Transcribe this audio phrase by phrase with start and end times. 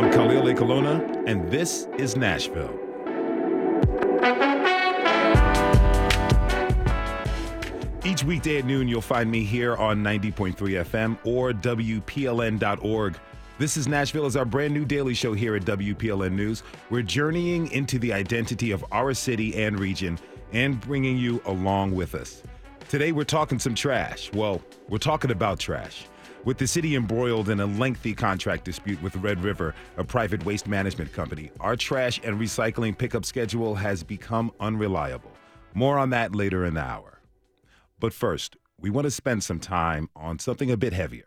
[0.00, 2.72] I'm Khalil Ekulona, and this is Nashville.
[8.02, 13.18] Each weekday at noon, you'll find me here on 90.3 FM or WPLN.org.
[13.58, 16.62] This is Nashville is our brand new daily show here at WPLN News.
[16.88, 20.18] We're journeying into the identity of our city and region
[20.54, 22.42] and bringing you along with us.
[22.88, 24.32] Today, we're talking some trash.
[24.32, 26.06] Well, we're talking about trash.
[26.42, 30.66] With the city embroiled in a lengthy contract dispute with Red River, a private waste
[30.66, 35.32] management company, our trash and recycling pickup schedule has become unreliable.
[35.74, 37.20] More on that later in the hour.
[37.98, 41.26] But first, we want to spend some time on something a bit heavier.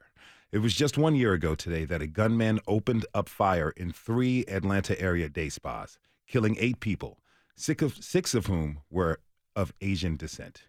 [0.51, 4.45] It was just one year ago today that a gunman opened up fire in three
[4.47, 7.19] Atlanta area day spas, killing eight people,
[7.55, 9.19] six of, six of whom were
[9.55, 10.63] of Asian descent,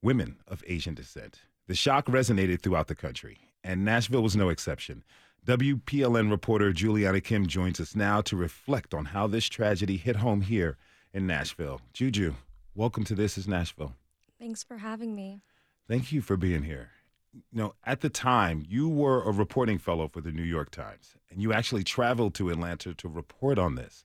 [0.00, 1.40] women of Asian descent.
[1.66, 5.02] The shock resonated throughout the country, and Nashville was no exception.
[5.46, 10.42] WPLN reporter Juliana Kim joins us now to reflect on how this tragedy hit home
[10.42, 10.76] here
[11.12, 11.80] in Nashville.
[11.92, 12.34] Juju,
[12.74, 13.94] welcome to This is Nashville.
[14.38, 15.40] Thanks for having me.
[15.88, 16.90] Thank you for being here.
[17.32, 21.16] You know, at the time, you were a reporting fellow for the New York Times,
[21.30, 24.04] and you actually traveled to Atlanta to report on this.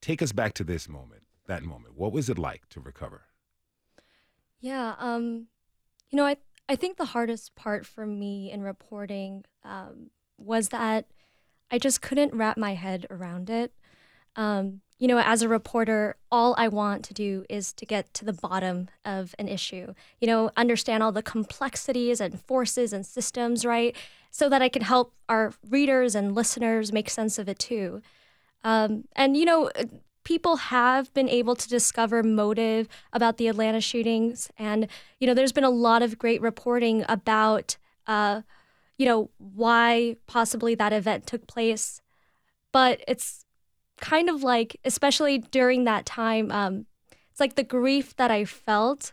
[0.00, 1.96] Take us back to this moment, that moment.
[1.96, 3.22] What was it like to recover?
[4.60, 5.46] Yeah, um,
[6.10, 6.36] you know, I
[6.68, 11.06] I think the hardest part for me in reporting um, was that
[11.70, 13.72] I just couldn't wrap my head around it.
[14.36, 18.24] Um, you know, as a reporter, all I want to do is to get to
[18.24, 23.64] the bottom of an issue, you know, understand all the complexities and forces and systems,
[23.64, 23.94] right?
[24.30, 28.02] So that I can help our readers and listeners make sense of it too.
[28.62, 29.70] Um, and, you know,
[30.24, 34.50] people have been able to discover motive about the Atlanta shootings.
[34.58, 34.88] And,
[35.20, 38.42] you know, there's been a lot of great reporting about, uh,
[38.96, 42.00] you know, why possibly that event took place.
[42.72, 43.44] But it's
[44.00, 46.86] kind of like, especially during that time, um,
[47.30, 49.12] it's like the grief that I felt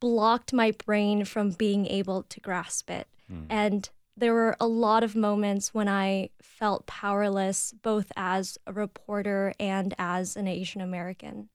[0.00, 3.06] blocked my brain from being able to grasp it.
[3.30, 3.46] Mm.
[3.48, 9.52] And there were a lot of moments when I felt powerless, both as a reporter
[9.58, 11.48] and as an Asian American.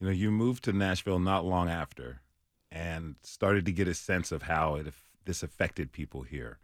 [0.00, 2.20] You know, you moved to Nashville not long after
[2.72, 4.86] and started to get a sense of how it,
[5.24, 6.58] this affected people here.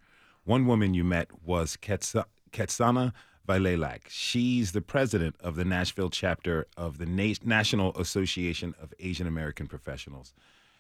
[0.44, 3.12] One woman you met was Ketsana
[3.46, 4.00] Vailelak.
[4.08, 9.66] She's the president of the Nashville chapter of the Na- National Association of Asian American
[9.66, 10.34] Professionals.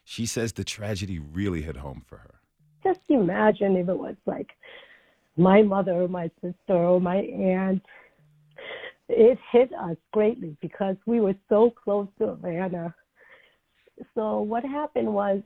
[0.04, 2.39] She says the tragedy really hit home for her.
[2.82, 4.48] Just imagine if it was like
[5.36, 7.82] my mother, my sister, or my aunt.
[9.08, 12.94] It hit us greatly because we were so close to Atlanta.
[14.14, 15.42] So what happened was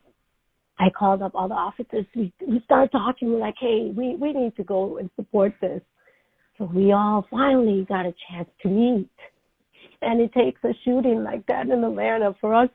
[0.78, 2.04] I called up all the officers.
[2.14, 3.32] We we started talking.
[3.32, 5.80] We're like, hey, we we need to go and support this.
[6.58, 9.10] So we all finally got a chance to meet.
[10.02, 12.68] And it takes a shooting like that in Atlanta for us,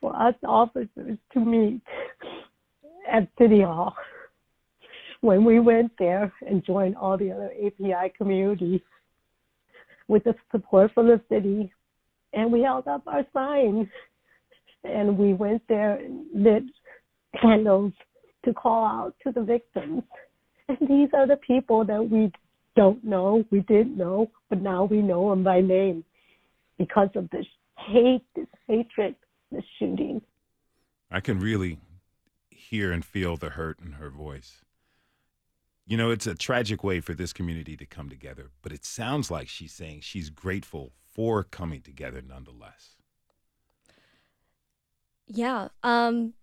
[0.00, 1.80] for us officers to meet
[3.10, 3.94] at City Hall.
[5.20, 8.82] When we went there and joined all the other API community
[10.08, 11.72] with the support from the city,
[12.32, 13.88] and we held up our signs
[14.84, 16.62] and we went there and lit
[17.40, 17.92] candles
[18.44, 20.02] to call out to the victims.
[20.68, 22.32] And these are the people that we
[22.76, 26.04] don't know, we didn't know, but now we know them by name
[26.78, 27.46] because of this
[27.76, 29.16] hate, this hatred,
[29.52, 30.22] this shooting.
[31.10, 31.78] I can really
[32.60, 34.64] hear and feel the hurt in her voice.
[35.86, 39.30] You know, it's a tragic way for this community to come together, but it sounds
[39.30, 42.96] like she's saying she's grateful for coming together nonetheless.
[45.26, 45.68] Yeah.
[45.82, 46.34] Um,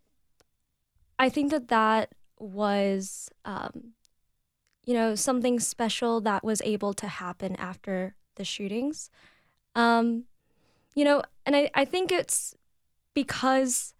[1.17, 3.93] I think that that was um,
[4.87, 9.09] you know, something special that was able to happen after the shootings.
[9.75, 10.23] Um,
[10.95, 12.55] you know, and I, I think it's
[13.13, 13.93] because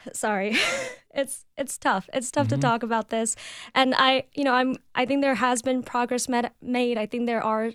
[0.12, 0.56] sorry
[1.14, 2.56] it's it's tough it's tough mm-hmm.
[2.56, 3.36] to talk about this
[3.74, 7.26] and i you know i'm i think there has been progress met, made i think
[7.26, 7.72] there are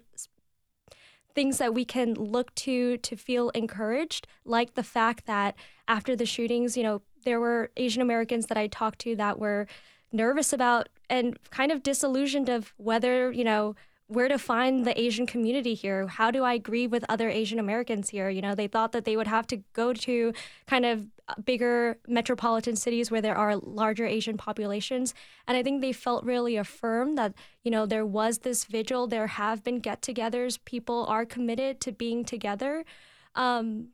[1.34, 5.56] things that we can look to to feel encouraged like the fact that
[5.88, 9.68] after the shootings you know there were asian americans that i talked to that were
[10.16, 13.76] nervous about and kind of disillusioned of whether, you know,
[14.08, 16.08] where to find the Asian community here.
[16.08, 18.30] How do I grieve with other Asian Americans here?
[18.30, 20.34] You know, they thought that they would have to go to
[20.68, 21.08] kind of
[21.44, 25.14] bigger metropolitan cities where there are larger Asian populations.
[25.48, 27.34] And I think they felt really affirmed that,
[27.64, 31.92] you know, there was this vigil, there have been get togethers, people are committed to
[31.92, 32.86] being together.
[33.34, 33.90] Um,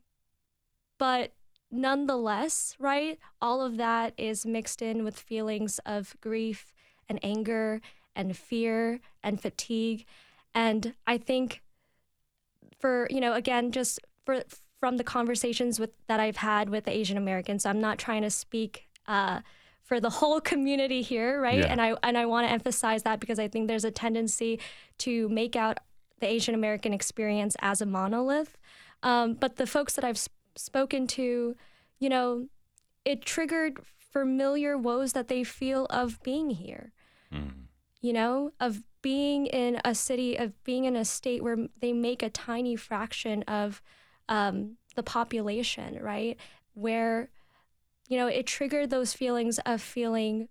[0.98, 1.32] but
[1.70, 6.74] nonetheless, right, all of that is mixed in with feelings of grief
[7.08, 7.80] and anger
[8.14, 10.04] and fear and fatigue.
[10.54, 11.62] And I think
[12.78, 14.42] for, you know, again, just for
[14.82, 18.30] from the conversations with that I've had with the Asian Americans, I'm not trying to
[18.30, 19.38] speak uh,
[19.84, 21.58] for the whole community here, right?
[21.58, 21.66] Yeah.
[21.66, 24.58] And I and I want to emphasize that because I think there's a tendency
[24.98, 25.78] to make out
[26.18, 28.58] the Asian American experience as a monolith.
[29.04, 31.54] Um, but the folks that I've sp- spoken to,
[32.00, 32.48] you know,
[33.04, 33.78] it triggered
[34.12, 36.92] familiar woes that they feel of being here.
[37.32, 37.52] Mm.
[38.00, 42.20] You know, of being in a city, of being in a state where they make
[42.24, 43.80] a tiny fraction of
[44.28, 46.36] um, the population, right?
[46.74, 47.30] Where,
[48.08, 50.48] you know, it triggered those feelings of feeling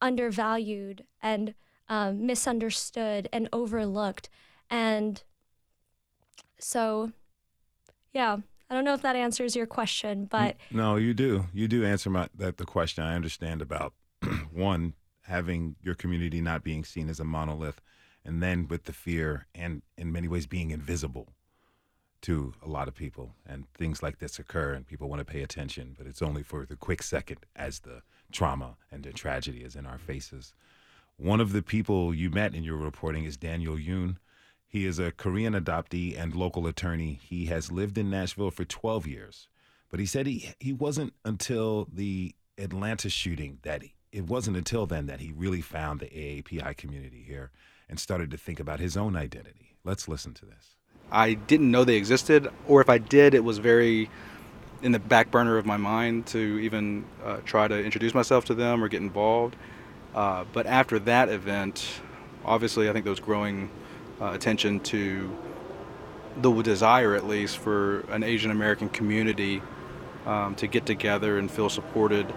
[0.00, 1.54] undervalued and
[1.88, 4.28] um, misunderstood and overlooked.
[4.70, 5.22] And
[6.58, 7.12] so,
[8.12, 8.38] yeah,
[8.68, 11.46] I don't know if that answers your question, but no, you do.
[11.52, 13.02] You do answer my that the question.
[13.02, 13.94] I understand about
[14.52, 17.80] one having your community not being seen as a monolith,
[18.24, 21.34] and then with the fear and in many ways being invisible
[22.22, 25.42] to a lot of people, and things like this occur, and people want to pay
[25.42, 29.76] attention, but it's only for the quick second as the trauma and the tragedy is
[29.76, 30.52] in our faces.
[31.16, 34.16] One of the people you met in your reporting is Daniel Yoon.
[34.66, 37.20] He is a Korean adoptee and local attorney.
[37.22, 39.48] He has lived in Nashville for 12 years,
[39.90, 44.86] but he said he, he wasn't until the Atlanta shooting that he, it wasn't until
[44.86, 47.50] then that he really found the AAPI community here
[47.88, 49.76] and started to think about his own identity.
[49.84, 50.76] Let's listen to this.
[51.10, 54.10] I didn't know they existed, or if I did, it was very
[54.82, 58.54] in the back burner of my mind to even uh, try to introduce myself to
[58.54, 59.56] them or get involved.
[60.14, 62.00] Uh, but after that event,
[62.44, 63.70] obviously, I think there was growing
[64.20, 65.36] uh, attention to
[66.36, 69.62] the desire, at least, for an Asian American community
[70.26, 72.32] um, to get together and feel supported.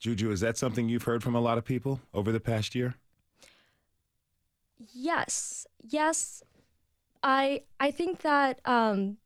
[0.00, 2.94] Juju, is that something you've heard from a lot of people over the past year?
[4.92, 6.42] Yes, yes.
[7.22, 9.18] I I think that um,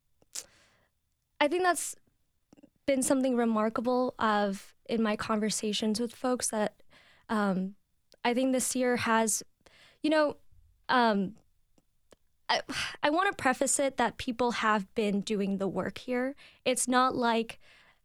[1.40, 1.96] I think that's
[2.86, 6.74] been something remarkable of in my conversations with folks that
[7.28, 7.74] um,
[8.24, 9.42] I think this year has,
[10.02, 10.36] you know,
[10.88, 11.34] um,
[12.48, 12.60] I,
[13.02, 16.34] I want to preface it that people have been doing the work here.
[16.64, 17.58] It's not like,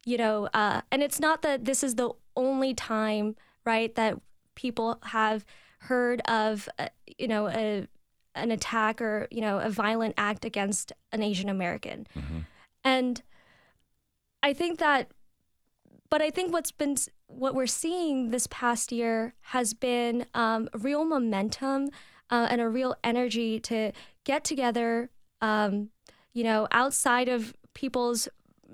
[0.05, 3.35] you know, uh, and it's not that this is the only time,
[3.65, 4.19] right, that
[4.55, 5.43] people have
[5.79, 6.87] heard of, uh,
[7.17, 7.87] you know, a,
[8.37, 12.07] an attack or, you know, a violent act against an Asian American.
[12.15, 12.39] Mm-hmm.
[12.83, 13.21] And
[14.43, 15.11] I think that
[16.09, 16.95] but I think what's been
[17.27, 21.89] what we're seeing this past year has been um, real momentum
[22.29, 23.91] uh, and a real energy to
[24.23, 25.09] get together,
[25.41, 25.89] um,
[26.33, 28.27] you know, outside of people's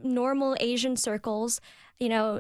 [0.04, 1.60] normal Asian circles,
[2.00, 2.40] you know,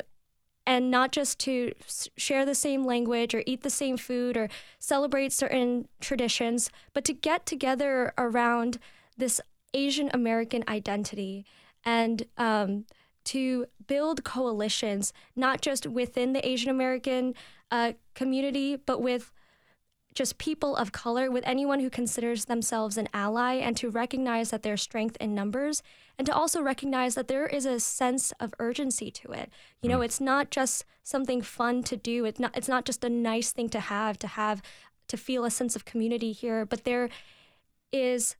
[0.65, 1.73] and not just to
[2.15, 4.49] share the same language or eat the same food or
[4.79, 8.79] celebrate certain traditions, but to get together around
[9.17, 9.41] this
[9.73, 11.45] Asian American identity
[11.83, 12.85] and um,
[13.25, 17.33] to build coalitions, not just within the Asian American
[17.71, 19.31] uh, community, but with
[20.13, 24.63] just people of color, with anyone who considers themselves an ally, and to recognize that
[24.63, 25.81] there's strength in numbers,
[26.17, 29.51] and to also recognize that there is a sense of urgency to it.
[29.81, 30.05] You know, mm.
[30.05, 32.25] it's not just something fun to do.
[32.25, 32.55] It's not.
[32.55, 34.19] It's not just a nice thing to have.
[34.19, 34.61] To have,
[35.07, 37.09] to feel a sense of community here, but there
[37.91, 38.35] is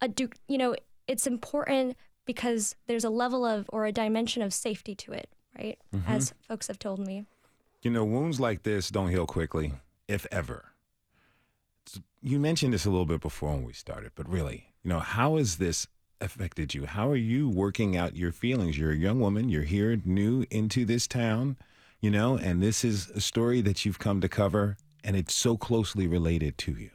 [0.00, 0.10] a.
[0.48, 0.76] You know,
[1.06, 5.78] it's important because there's a level of or a dimension of safety to it, right?
[5.94, 6.10] Mm-hmm.
[6.10, 7.24] As folks have told me.
[7.82, 9.72] You know, wounds like this don't heal quickly,
[10.08, 10.72] if ever.
[12.22, 15.36] You mentioned this a little bit before when we started, but really, you know, how
[15.36, 15.86] has this
[16.20, 16.86] affected you?
[16.86, 18.76] How are you working out your feelings?
[18.76, 21.56] You're a young woman, you're here new into this town,
[22.00, 25.56] you know, and this is a story that you've come to cover, and it's so
[25.56, 26.90] closely related to you.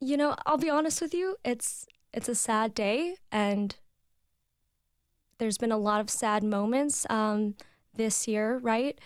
[0.00, 3.74] You know, I'll be honest with you, it's it's a sad day, and
[5.38, 7.54] there's been a lot of sad moments um,
[7.94, 9.00] this year, right?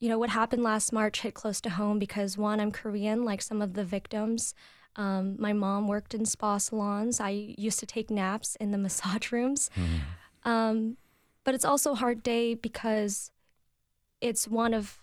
[0.00, 3.42] You know, what happened last March hit close to home because one, I'm Korean, like
[3.42, 4.54] some of the victims.
[4.96, 7.20] Um, my mom worked in spa salons.
[7.20, 9.70] I used to take naps in the massage rooms.
[9.76, 10.48] Mm.
[10.48, 10.96] Um,
[11.44, 13.30] but it's also a hard day because
[14.20, 15.02] it's one of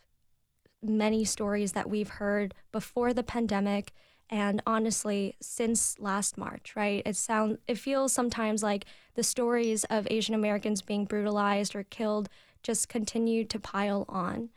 [0.81, 3.91] many stories that we've heard before the pandemic
[4.29, 8.85] and honestly since last march right it sound it feels sometimes like
[9.15, 12.29] the stories of asian americans being brutalized or killed
[12.63, 14.49] just continue to pile on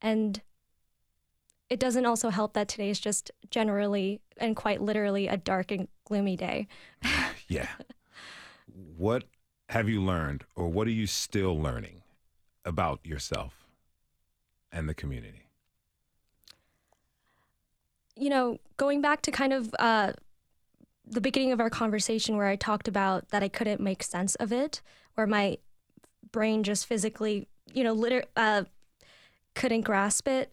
[0.00, 0.40] and
[1.68, 5.88] it doesn't also help that today is just generally and quite literally a dark and
[6.04, 6.68] gloomy day.
[7.48, 7.68] Yeah.
[8.96, 9.22] What
[9.68, 12.02] have you learned or what are you still learning
[12.64, 13.68] about yourself
[14.72, 15.48] and the community?
[18.16, 20.14] You know, going back to kind of uh,
[21.06, 24.52] the beginning of our conversation where I talked about that I couldn't make sense of
[24.52, 24.82] it,
[25.14, 25.58] where my
[26.32, 28.64] brain just physically, you know, liter- uh,
[29.56, 30.52] couldn't grasp it.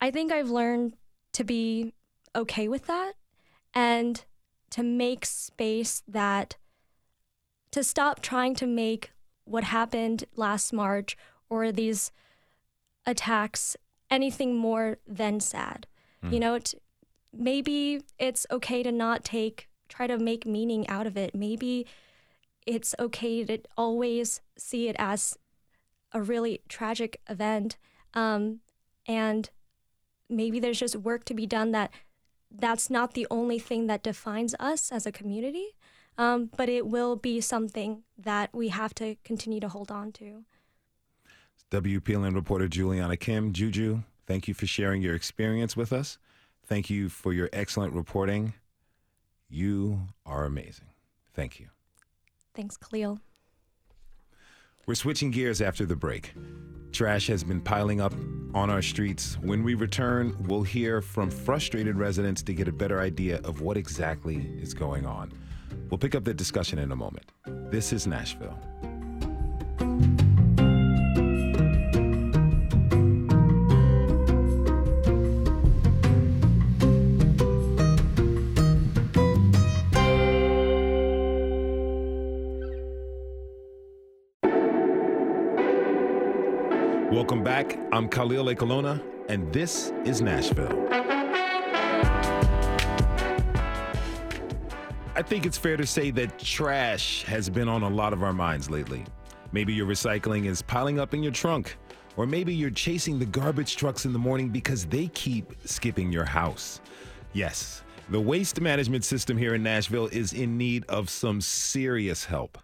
[0.00, 0.94] I think I've learned
[1.32, 1.92] to be
[2.34, 3.12] okay with that
[3.74, 4.24] and
[4.70, 6.56] to make space that
[7.72, 9.12] to stop trying to make
[9.44, 11.16] what happened last March
[11.50, 12.10] or these
[13.04, 13.76] attacks
[14.10, 15.86] anything more than sad.
[16.24, 16.32] Mm.
[16.32, 16.78] You know, t-
[17.32, 21.34] maybe it's okay to not take try to make meaning out of it.
[21.34, 21.86] Maybe
[22.66, 25.36] it's okay to always see it as
[26.12, 27.76] a really tragic event.
[28.14, 28.60] Um,
[29.06, 29.50] and
[30.28, 31.90] maybe there's just work to be done that
[32.50, 35.76] that's not the only thing that defines us as a community,
[36.16, 40.44] um, but it will be something that we have to continue to hold on to.
[41.70, 43.52] WPLN reporter Juliana Kim.
[43.52, 46.18] Juju, thank you for sharing your experience with us.
[46.64, 48.54] Thank you for your excellent reporting.
[49.48, 50.88] You are amazing.
[51.34, 51.68] Thank you.
[52.54, 53.20] Thanks, Khalil.
[54.86, 56.32] We're switching gears after the break.
[56.92, 58.14] Trash has been piling up
[58.54, 59.36] on our streets.
[59.40, 63.76] When we return, we'll hear from frustrated residents to get a better idea of what
[63.76, 65.32] exactly is going on.
[65.90, 67.32] We'll pick up the discussion in a moment.
[67.46, 68.56] This is Nashville.
[87.96, 90.86] I'm Khalil Ekulona, and this is Nashville.
[95.14, 98.34] I think it's fair to say that trash has been on a lot of our
[98.34, 99.06] minds lately.
[99.50, 101.78] Maybe your recycling is piling up in your trunk,
[102.18, 106.26] or maybe you're chasing the garbage trucks in the morning because they keep skipping your
[106.26, 106.82] house.
[107.32, 112.58] Yes, the waste management system here in Nashville is in need of some serious help.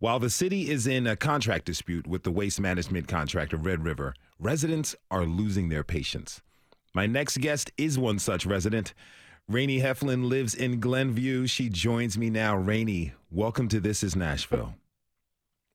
[0.00, 4.12] While the city is in a contract dispute with the waste management contractor Red River,
[4.44, 6.42] residents are losing their patience.
[6.94, 8.92] My next guest is one such resident.
[9.48, 11.46] Rainey Heflin lives in Glenview.
[11.46, 12.54] She joins me now.
[12.54, 14.74] Rainey, welcome to This is Nashville.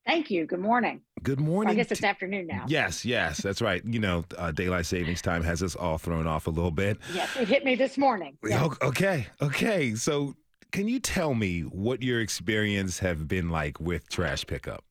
[0.05, 0.45] Thank you.
[0.45, 1.01] Good morning.
[1.21, 1.71] Good morning.
[1.71, 2.65] I guess it's afternoon now.
[2.67, 3.83] Yes, yes, that's right.
[3.85, 6.97] You know, uh, daylight savings time has us all thrown off a little bit.
[7.13, 8.37] Yes, it hit me this morning.
[8.43, 8.75] Yes.
[8.81, 9.95] Okay, okay.
[9.95, 10.35] So
[10.71, 14.83] can you tell me what your experience have been like with trash pickup?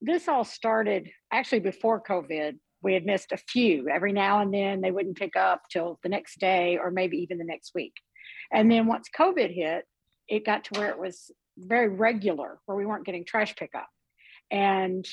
[0.00, 2.58] This all started actually before COVID.
[2.82, 3.88] We had missed a few.
[3.88, 7.38] Every now and then they wouldn't pick up till the next day or maybe even
[7.38, 7.92] the next week.
[8.52, 9.84] And then once COVID hit,
[10.28, 13.88] it got to where it was very regular, where we weren't getting trash pickup.
[14.50, 15.06] And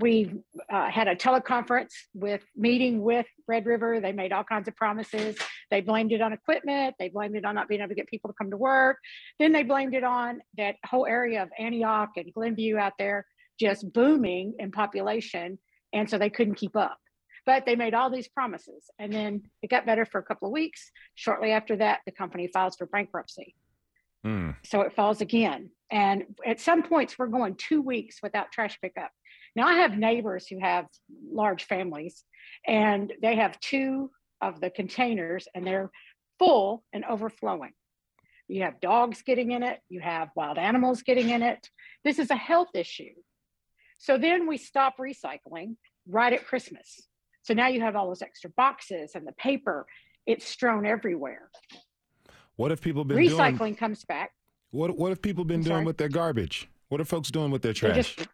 [0.00, 0.32] we
[0.70, 4.00] uh, had a teleconference with meeting with Red River.
[4.00, 5.36] They made all kinds of promises.
[5.70, 6.94] They blamed it on equipment.
[6.98, 8.98] They blamed it on not being able to get people to come to work.
[9.40, 13.26] Then they blamed it on that whole area of Antioch and Glenview out there
[13.58, 15.58] just booming in population.
[15.92, 16.98] And so they couldn't keep up.
[17.46, 18.90] But they made all these promises.
[18.98, 20.90] And then it got better for a couple of weeks.
[21.14, 23.54] Shortly after that, the company files for bankruptcy.
[24.26, 24.56] Mm.
[24.64, 25.70] So it falls again.
[25.90, 29.10] And at some points, we're going two weeks without trash pickup.
[29.56, 30.86] Now, I have neighbors who have
[31.32, 32.24] large families,
[32.66, 34.10] and they have two
[34.40, 35.90] of the containers, and they're
[36.38, 37.72] full and overflowing.
[38.46, 41.68] You have dogs getting in it, you have wild animals getting in it.
[42.04, 43.14] This is a health issue.
[43.98, 45.76] So then we stop recycling
[46.08, 47.08] right at Christmas.
[47.42, 49.86] So now you have all those extra boxes and the paper,
[50.26, 51.50] it's strewn everywhere.
[52.56, 53.76] What have people been recycling doing?
[53.76, 54.32] comes back.
[54.70, 55.84] What what have people been I'm doing sorry?
[55.86, 56.68] with their garbage?
[56.88, 57.94] What are folks doing with their trash?
[57.94, 58.28] They're just,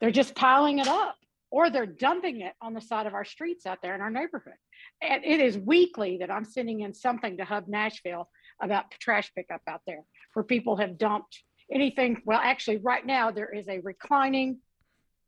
[0.00, 1.16] they're just piling it up
[1.50, 4.54] or they're dumping it on the side of our streets out there in our neighborhood.
[5.02, 8.28] And it is weekly that I'm sending in something to Hub Nashville
[8.62, 12.22] about trash pickup out there where people have dumped anything.
[12.24, 14.58] Well, actually, right now, there is a reclining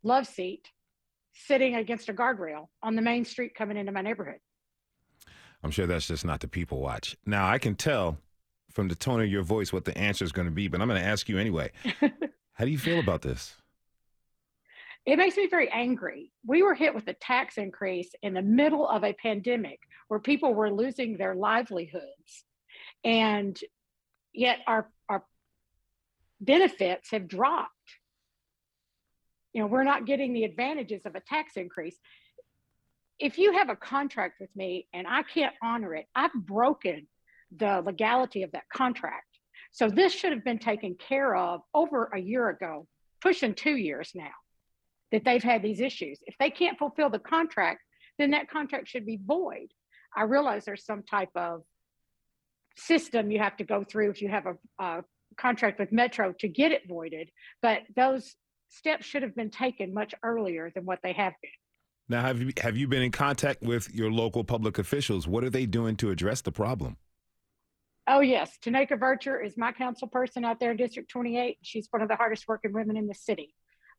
[0.05, 0.69] love seat
[1.33, 4.39] sitting against a guardrail on the main street coming into my neighborhood.
[5.63, 7.17] I'm sure that's just not the people watch.
[7.27, 8.19] Now, I can tell
[8.71, 10.89] from the tone of your voice what the answer is going to be, but I'm
[10.89, 11.73] going to ask you anyway.
[12.53, 13.57] How do you feel about this?
[15.07, 16.33] it makes me very angry.
[16.47, 20.55] We were hit with a tax increase in the middle of a pandemic where people
[20.55, 22.45] were losing their livelihoods.
[23.05, 23.59] And
[24.33, 25.25] yet our, our
[26.41, 27.71] benefits have dropped.
[29.55, 31.97] You know, we're not getting the advantages of a tax increase.
[33.19, 37.07] If you have a contract with me and I can't honor it, I've broken
[37.57, 39.39] the legality of that contract.
[39.71, 42.87] So this should have been taken care of over a year ago,
[43.21, 44.33] pushing two years now
[45.13, 46.19] that they've had these issues.
[46.27, 47.81] If they can't fulfill the contract,
[48.19, 49.69] then that contract should be void.
[50.17, 51.63] I realize there's some type of
[52.77, 55.05] system you have to go through if you have a, a
[55.37, 57.31] contract with Metro to get it voided,
[57.63, 58.35] but those
[58.69, 61.51] steps should have been taken much earlier than what they have been.
[62.09, 65.27] Now, have you have you been in contact with your local public officials?
[65.27, 66.97] What are they doing to address the problem?
[68.07, 71.57] Oh yes, Tanaka Vercher is my council person out there in District 28.
[71.63, 73.55] She's one of the hardest working women in the city.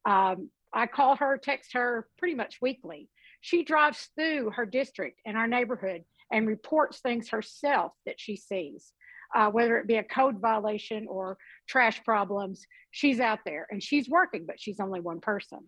[0.06, 3.10] Um, I call her, text her pretty much weekly.
[3.42, 8.94] She drives through her district and our neighborhood and reports things herself that she sees,
[9.36, 11.38] uh, whether it be a code violation or
[11.68, 12.66] trash problems.
[12.92, 15.60] She's out there and she's working, but she's only one person.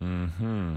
[0.00, 0.76] Hmm.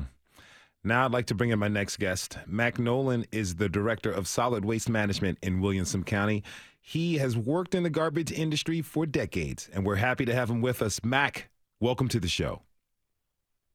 [0.83, 2.37] Now I'd like to bring in my next guest.
[2.45, 6.43] Mac Nolen is the director of solid waste management in Williamson County.
[6.81, 10.59] He has worked in the garbage industry for decades, and we're happy to have him
[10.59, 10.99] with us.
[11.01, 12.63] Mac, welcome to the show.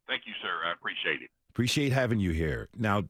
[0.07, 0.51] Thank you, sir.
[0.67, 1.31] I appreciate it.
[1.49, 2.69] Appreciate having you here.
[2.77, 3.05] Now,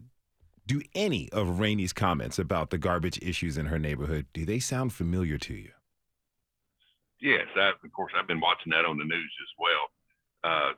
[0.69, 4.93] do any of Rainey's comments about the garbage issues in her neighborhood, do they sound
[4.93, 5.73] familiar to you?
[7.21, 9.85] Yes, I, of course, I've been watching that on the news as well.
[10.45, 10.73] Uh,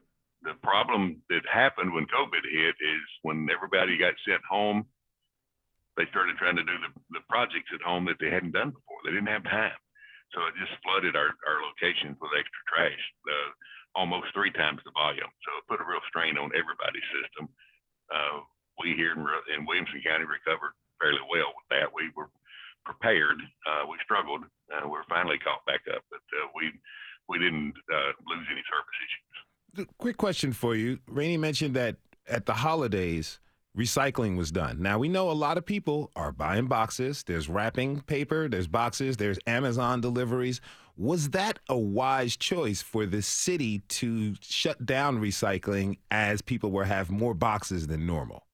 [0.47, 4.87] the problem that happened when COVID hit is when everybody got sent home,
[5.99, 9.03] they started trying to do the, the projects at home that they hadn't done before.
[9.05, 9.77] They didn't have time.
[10.33, 13.51] So it just flooded our, our locations with extra trash, uh,
[13.99, 15.29] almost three times the volume.
[15.43, 17.51] So it put a real strain on everybody's system.
[18.07, 18.47] Uh,
[18.81, 19.21] we here in,
[19.55, 21.93] in, Williamson County recovered fairly well with that.
[21.93, 22.29] We were
[22.85, 23.39] prepared.
[23.69, 24.45] Uh, we struggled.
[24.73, 26.73] Uh, we're finally caught back up, but uh, we
[27.29, 29.87] we didn't uh, lose any service issues.
[29.99, 30.99] Quick question for you.
[31.07, 31.97] Rainey mentioned that
[32.27, 33.39] at the holidays
[33.77, 34.83] recycling was done.
[34.83, 37.23] Now we know a lot of people are buying boxes.
[37.23, 40.61] There's wrapping paper, there's boxes, there's Amazon deliveries.
[40.97, 46.85] Was that a wise choice for the city to shut down recycling as people were
[46.85, 48.45] have more boxes than normal?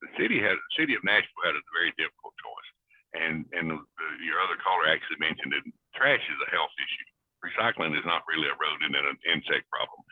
[0.00, 2.70] The city had city of Nashville had a very difficult choice,
[3.18, 3.78] and and the,
[4.22, 5.64] your other caller actually mentioned that
[5.98, 7.08] trash is a health issue.
[7.42, 10.02] Recycling is not really a rodent and an insect problem.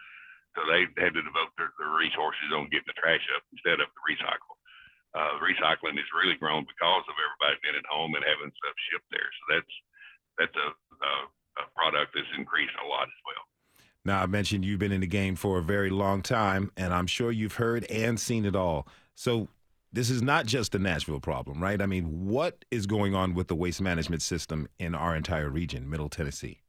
[0.54, 3.92] So they had to devote their, their resources on getting the trash up instead of
[3.92, 4.56] the recycle.
[5.12, 9.10] Uh, recycling has really grown because of everybody being at home and having stuff shipped
[9.12, 9.26] there.
[9.26, 9.74] So that's
[10.38, 11.12] that's a, a,
[11.60, 13.44] a product that's increased a lot as well.
[14.04, 17.06] Now, I mentioned you've been in the game for a very long time, and I'm
[17.06, 18.86] sure you've heard and seen it all.
[19.16, 19.48] So,
[19.96, 21.80] this is not just a Nashville problem, right?
[21.80, 25.88] I mean, what is going on with the waste management system in our entire region,
[25.88, 26.60] Middle Tennessee?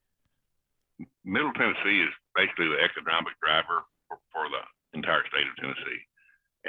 [1.28, 4.64] Middle Tennessee is basically the economic driver for, for the
[4.96, 6.02] entire state of Tennessee.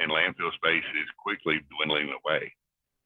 [0.03, 2.51] And landfill space is quickly dwindling away.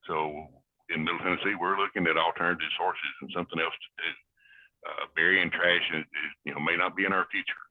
[0.09, 0.49] So
[0.89, 4.09] in Middle Tennessee, we're looking at alternative sources and something else to do.
[4.83, 7.62] Uh, burying trash is, is, you know, may not be in our future.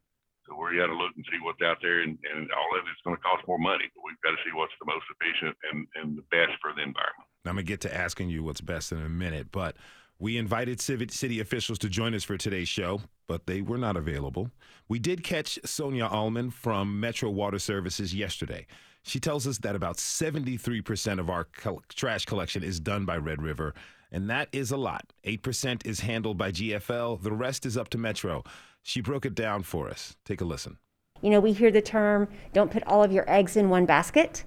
[0.57, 3.17] We got to look and see what's out there, and, and all of it's going
[3.17, 3.89] to cost more money.
[3.95, 6.83] But we've got to see what's the most efficient and, and the best for the
[6.83, 7.29] environment.
[7.45, 9.77] I'm gonna get to asking you what's best in a minute, but
[10.19, 14.51] we invited city officials to join us for today's show, but they were not available.
[14.89, 18.67] We did catch Sonia Allman from Metro Water Services yesterday.
[19.03, 21.49] She tells us that about 73% of our
[21.89, 23.75] trash collection is done by Red River,
[24.13, 25.13] and that is a lot.
[25.25, 28.45] 8% is handled by GFL, the rest is up to Metro.
[28.83, 30.17] She broke it down for us.
[30.25, 30.77] Take a listen.
[31.23, 34.45] You know, we hear the term don't put all of your eggs in one basket.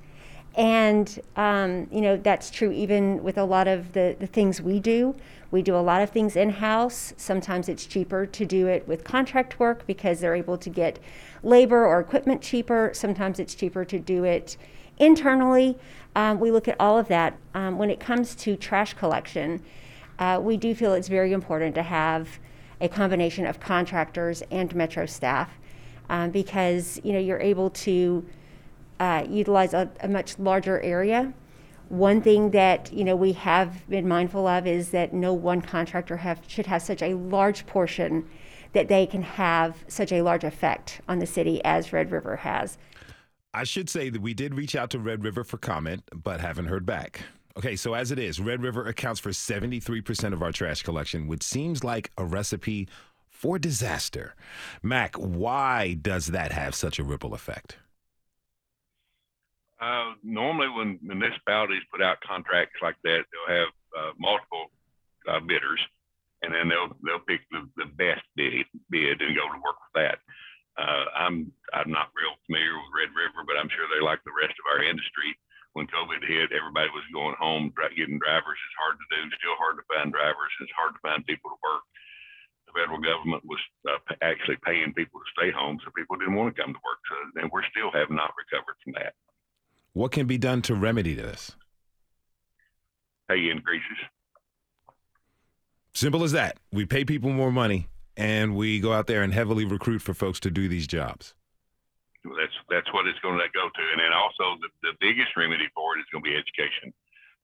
[0.57, 4.79] And, um, you know, that's true even with a lot of the, the things we
[4.79, 5.15] do.
[5.51, 7.13] We do a lot of things in house.
[7.17, 10.99] Sometimes it's cheaper to do it with contract work because they're able to get
[11.43, 12.91] labor or equipment cheaper.
[12.93, 14.55] Sometimes it's cheaper to do it
[14.97, 15.77] internally.
[16.15, 17.37] Um, we look at all of that.
[17.53, 19.61] Um, when it comes to trash collection,
[20.19, 22.39] uh, we do feel it's very important to have
[22.79, 25.49] a combination of contractors and metro staff
[26.09, 28.25] um, because you know you're able to
[28.99, 31.33] uh, utilize a, a, much larger area.
[31.89, 36.17] One thing that you know we have been mindful of is that no one contractor
[36.17, 38.27] have, should have such a large portion
[38.73, 42.77] that they can have such a large effect on the city as Red River has.
[43.55, 46.65] I should say that we did reach out to Red River for comment, but haven't
[46.65, 47.21] heard back.
[47.55, 51.41] Okay, so as it is, Red River accounts for 73% of our trash collection, which
[51.41, 52.89] seems like a recipe
[53.29, 54.35] for disaster.
[54.83, 57.77] Mac, why does that have such a ripple effect?
[59.79, 64.65] Uh, normally, when municipalities put out contracts like that, they'll have uh, multiple
[65.29, 65.79] uh, bidders,
[66.41, 69.93] and then they'll they'll pick the, the best bid, bid and go to work with
[69.95, 70.19] that.
[70.75, 74.35] Uh, I'm I'm not real familiar with Red River, but I'm sure they're like the
[74.35, 75.31] rest of our industry.
[75.75, 78.59] When COVID hit, everybody was going home, getting drivers.
[78.59, 79.21] It's hard to do.
[79.35, 80.51] Still hard to find drivers.
[80.63, 81.83] It's hard to find people to work.
[82.67, 86.55] The federal government was uh, actually paying people to stay home, so people didn't want
[86.55, 86.99] to come to work.
[87.11, 89.19] So, and we're still have not recovered from that.
[89.91, 91.55] What can be done to remedy this?
[93.29, 93.97] pay increases.
[95.93, 96.57] Simple as that.
[96.71, 100.39] We pay people more money, and we go out there and heavily recruit for folks
[100.41, 101.33] to do these jobs.
[102.23, 105.69] That's that's what it's going to go to, and then also the, the biggest remedy
[105.75, 106.93] for it is going to be education.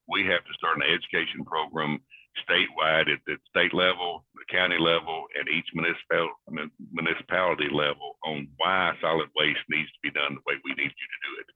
[0.07, 2.01] We have to start an education program
[2.39, 6.31] statewide at the state level, the county level, and each municipal,
[6.91, 11.07] municipality level on why solid waste needs to be done the way we need you
[11.11, 11.47] to do it.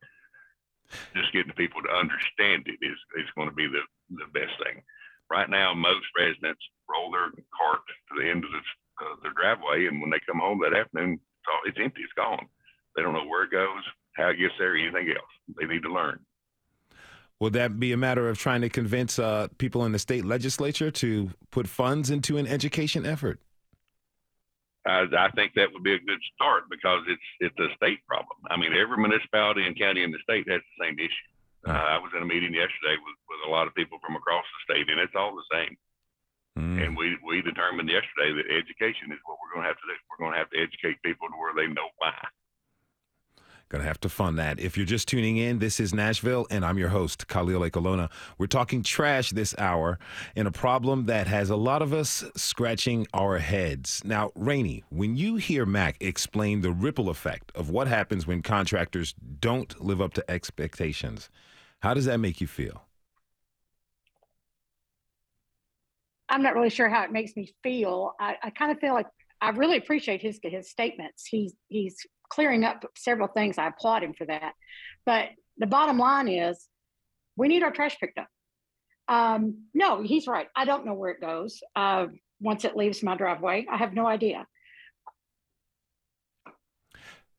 [1.15, 4.84] Just getting people to understand it is, is going to be the, the best thing.
[5.32, 8.62] Right now, most residents roll their cart to the end of the,
[9.01, 12.13] uh, their driveway, and when they come home that afternoon, it's, all, it's empty, it's
[12.13, 12.45] gone.
[12.95, 13.84] They don't know where it goes,
[14.15, 15.31] how it gets there, anything else.
[15.60, 16.19] They need to learn.
[17.39, 20.89] Would that be a matter of trying to convince uh, people in the state legislature
[20.91, 23.41] to put funds into an education effort?
[24.88, 28.38] I, I think that would be a good start because it's it's a state problem.
[28.49, 31.29] I mean, every municipality and county in the state has the same issue.
[31.67, 34.45] Uh, I was in a meeting yesterday with, with a lot of people from across
[34.45, 35.75] the state, and it's all the same.
[36.57, 36.85] Mm.
[36.85, 39.95] And we, we determined yesterday that education is what we're going to have to do.
[40.09, 42.13] We're going to have to educate people to where they know why.
[43.67, 44.59] Going to have to fund that.
[44.59, 48.11] If you're just tuning in, this is Nashville, and I'm your host, Khalil Ekulona.
[48.37, 49.97] We're talking trash this hour
[50.35, 54.03] in a problem that has a lot of us scratching our heads.
[54.05, 59.15] Now, Rainey, when you hear Mac explain the ripple effect of what happens when contractors
[59.39, 61.31] don't live up to expectations,
[61.81, 62.85] how does that make you feel?
[66.29, 68.13] I'm not really sure how it makes me feel.
[68.19, 69.07] I, I kind of feel like
[69.41, 71.25] I really appreciate his his statements.
[71.25, 71.97] He's he's
[72.29, 73.57] clearing up several things.
[73.57, 74.53] I applaud him for that.
[75.05, 76.67] But the bottom line is
[77.35, 78.27] we need our trash picked up.
[79.07, 80.47] Um, no, he's right.
[80.55, 82.07] I don't know where it goes uh,
[82.39, 83.65] once it leaves my driveway.
[83.71, 84.47] I have no idea.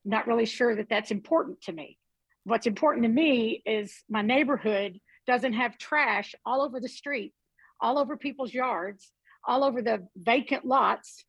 [0.05, 1.99] Not really sure that that's important to me.
[2.45, 7.35] What's important to me is my neighborhood doesn't have trash all over the street,
[7.81, 9.11] all over people's yards,
[9.47, 11.25] all over the vacant lots.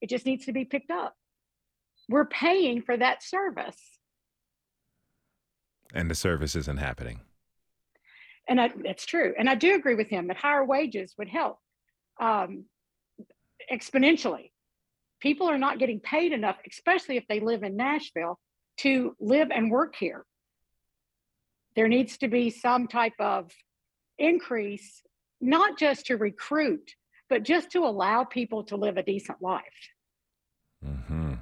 [0.00, 1.14] It just needs to be picked up
[2.08, 3.76] we're paying for that service.
[5.94, 7.20] And the service isn't happening.
[8.48, 9.34] And I, that's true.
[9.38, 11.58] And I do agree with him that higher wages would help
[12.20, 12.64] um,
[13.72, 14.50] exponentially.
[15.20, 18.38] People are not getting paid enough, especially if they live in Nashville,
[18.78, 20.24] to live and work here.
[21.76, 23.52] There needs to be some type of
[24.18, 25.02] increase,
[25.40, 26.94] not just to recruit,
[27.28, 29.62] but just to allow people to live a decent life.
[30.84, 31.34] Mm-hmm.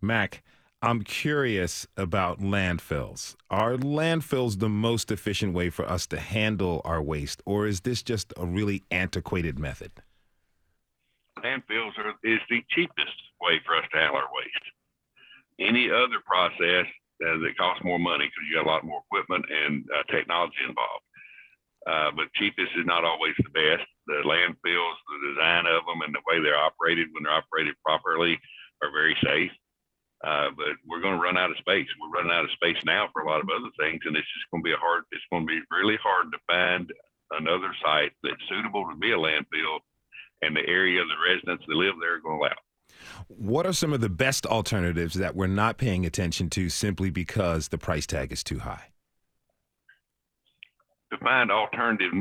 [0.00, 0.42] Mac,
[0.82, 3.34] I'm curious about landfills.
[3.50, 8.02] Are landfills the most efficient way for us to handle our waste, or is this
[8.02, 9.92] just a really antiquated method?
[11.38, 14.66] Landfills are, is the cheapest way for us to handle our waste.
[15.58, 16.86] Any other process
[17.24, 20.60] uh, that costs more money because you got a lot more equipment and uh, technology
[20.68, 21.05] involved.
[21.86, 23.86] Uh, but cheapest is not always the best.
[24.06, 28.38] The landfills, the design of them, and the way they're operated when they're operated properly
[28.82, 29.54] are very safe.
[30.24, 31.86] Uh, but we're going to run out of space.
[32.00, 34.50] We're running out of space now for a lot of other things, and it's just
[34.50, 35.04] going to be a hard.
[35.12, 36.90] It's going to be really hard to find
[37.38, 39.78] another site that's suitable to be a landfill,
[40.42, 42.58] and the area of the residents that live there are going to allow.
[43.28, 47.68] What are some of the best alternatives that we're not paying attention to simply because
[47.68, 48.88] the price tag is too high?
[51.12, 52.12] To find alternative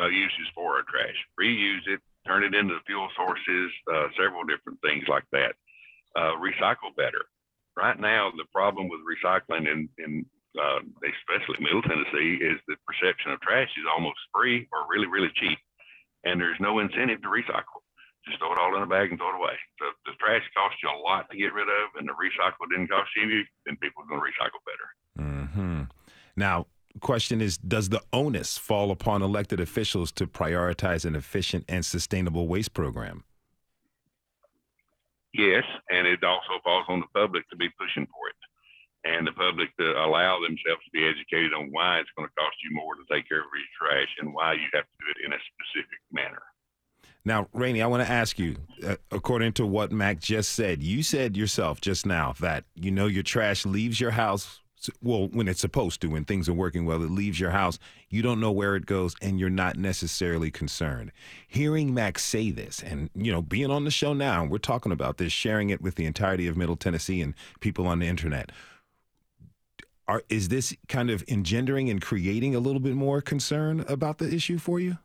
[0.00, 4.80] uh, uses for our trash, reuse it, turn it into fuel sources, uh, several different
[4.80, 5.54] things like that.
[6.16, 7.26] Uh, recycle better
[7.76, 10.26] right now, the problem with recycling in, in
[10.58, 15.32] uh, especially Middle Tennessee, is the perception of trash is almost free or really, really
[15.36, 15.58] cheap,
[16.24, 17.80] and there's no incentive to recycle.
[18.26, 19.56] Just throw it all in a bag and throw it away.
[19.80, 22.88] So the trash costs you a lot to get rid of, and the recycle didn't
[22.88, 24.88] cost you then people are going to recycle better.
[25.16, 25.82] Mm-hmm.
[26.36, 26.66] Now,
[27.00, 32.48] question is Does the onus fall upon elected officials to prioritize an efficient and sustainable
[32.48, 33.24] waste program?
[35.32, 39.32] Yes, and it also falls on the public to be pushing for it, and the
[39.32, 42.96] public to allow themselves to be educated on why it's going to cost you more
[42.96, 45.38] to take care of your trash and why you have to do it in a
[45.38, 46.42] specific manner.
[47.24, 51.02] Now, Rainey, I want to ask you, uh, according to what Mac just said, you
[51.02, 54.60] said yourself just now that you know your trash leaves your house
[55.02, 57.78] well, when it's supposed to, when things are working well, it leaves your house.
[58.08, 61.12] You don't know where it goes, and you're not necessarily concerned.
[61.46, 65.18] Hearing Max say this, and you know, being on the show now, we're talking about
[65.18, 68.52] this, sharing it with the entirety of Middle Tennessee and people on the internet.
[70.08, 74.32] Are, is this kind of engendering and creating a little bit more concern about the
[74.34, 74.98] issue for you?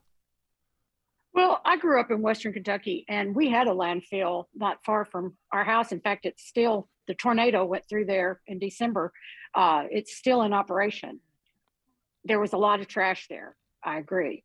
[1.36, 5.36] Well, I grew up in Western Kentucky, and we had a landfill not far from
[5.52, 5.92] our house.
[5.92, 9.12] In fact, it's still the tornado went through there in December.
[9.56, 11.20] Uh, it's still in operation.
[12.26, 13.56] There was a lot of trash there.
[13.84, 14.44] I agree.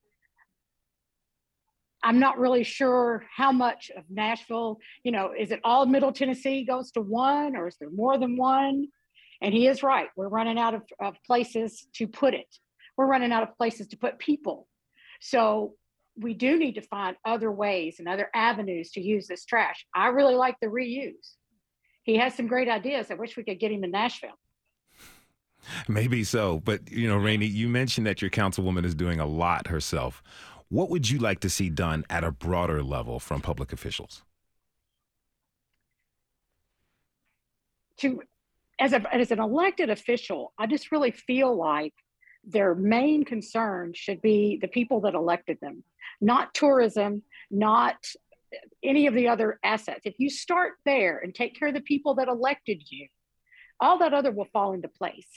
[2.03, 6.65] I'm not really sure how much of Nashville, you know, is it all Middle Tennessee
[6.65, 8.89] goes to one or is there more than one?
[9.43, 10.09] And he is right.
[10.17, 12.47] We're running out of, of places to put it.
[12.97, 14.67] We're running out of places to put people.
[15.21, 15.75] So
[16.17, 19.87] we do need to find other ways and other avenues to use this trash.
[19.95, 21.35] I really like the reuse.
[22.03, 23.11] He has some great ideas.
[23.11, 24.39] I wish we could get him in Nashville.
[25.89, 26.61] Maybe so.
[26.61, 30.23] But, you know, Rainey, you mentioned that your councilwoman is doing a lot herself.
[30.69, 34.23] What would you like to see done at a broader level from public officials?
[37.99, 38.23] To
[38.79, 41.93] as a as an elected official, I just really feel like
[42.45, 45.85] their main concern should be the people that elected them,
[46.21, 47.97] not tourism, not
[48.83, 50.01] any of the other assets.
[50.05, 53.09] If you start there and take care of the people that elected you,
[53.81, 55.29] all that other will fall into place.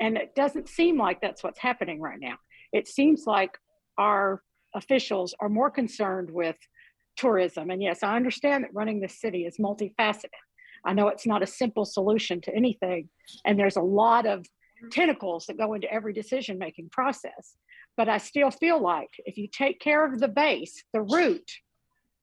[0.00, 2.36] And it doesn't seem like that's what's happening right now.
[2.72, 3.56] It seems like
[3.98, 4.42] our
[4.74, 6.56] officials are more concerned with
[7.16, 7.70] tourism.
[7.70, 10.30] And yes, I understand that running the city is multifaceted.
[10.84, 13.10] I know it's not a simple solution to anything,
[13.44, 14.46] and there's a lot of
[14.90, 17.56] tentacles that go into every decision making process.
[17.96, 21.50] But I still feel like if you take care of the base, the root,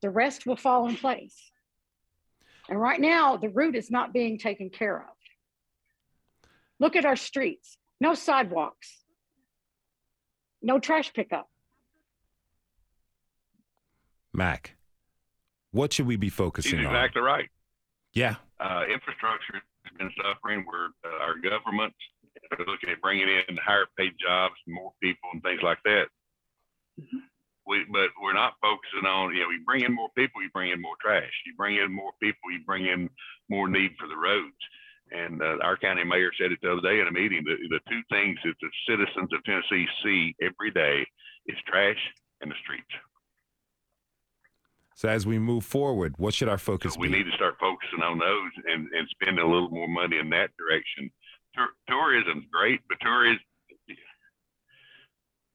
[0.01, 1.51] the rest will fall in place.
[2.69, 5.16] And right now, the root is not being taken care of.
[6.79, 9.03] Look at our streets no sidewalks,
[10.61, 11.49] no trash pickup.
[14.33, 14.75] Mac,
[15.71, 16.95] what should we be focusing He's on?
[16.95, 17.49] exactly right.
[18.13, 18.35] Yeah.
[18.59, 21.93] Uh, infrastructure has been suffering where uh, our government
[22.51, 26.05] are looking at bringing in higher paid jobs, more people, and things like that.
[27.01, 27.17] Mm-hmm.
[27.65, 30.71] We, but we're not focusing on, you know, you bring in more people, you bring
[30.71, 31.31] in more trash.
[31.45, 33.09] You bring in more people, you bring in
[33.49, 34.55] more need for the roads.
[35.11, 37.79] And uh, our county mayor said it the other day in a meeting that the
[37.89, 41.05] two things that the citizens of Tennessee see every day
[41.47, 41.99] is trash
[42.41, 42.91] and the streets.
[44.95, 47.17] So as we move forward, what should our focus So we be?
[47.19, 50.49] need to start focusing on those and, and spending a little more money in that
[50.57, 51.09] direction.
[51.55, 53.39] Tour, tourism's great, but tourism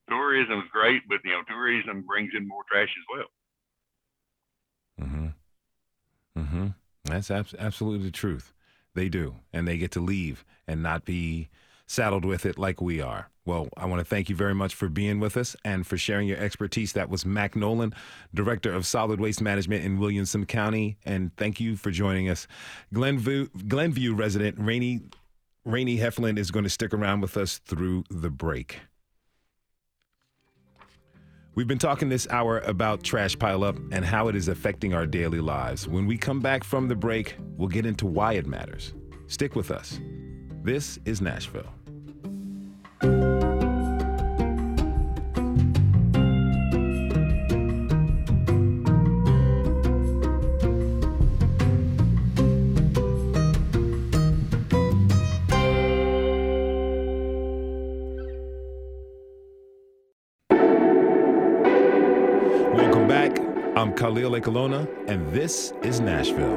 [0.09, 5.07] tourism's great, but you know tourism brings in more trash as well.
[5.09, 6.41] Mm-hmm.
[6.41, 6.67] Mm-hmm.
[7.05, 8.53] That's abs- absolutely the truth.
[8.95, 11.49] They do, and they get to leave and not be
[11.87, 13.29] saddled with it like we are.
[13.45, 16.29] Well, I want to thank you very much for being with us and for sharing
[16.29, 16.93] your expertise.
[16.93, 17.93] That was Mac Nolen,
[18.33, 22.47] Director of Solid Waste Management in Williamson County, and thank you for joining us.
[22.93, 25.01] Glenview, Glenview resident Rainey
[25.65, 28.81] Rainey Heflin is going to stick around with us through the break.
[31.55, 35.41] We've been talking this hour about trash pileup and how it is affecting our daily
[35.41, 35.87] lives.
[35.87, 38.95] When we come back from the break, we'll get into why it matters.
[39.27, 40.01] Stick with us.
[40.63, 41.69] This is Nashville.
[65.43, 66.55] This is Nashville.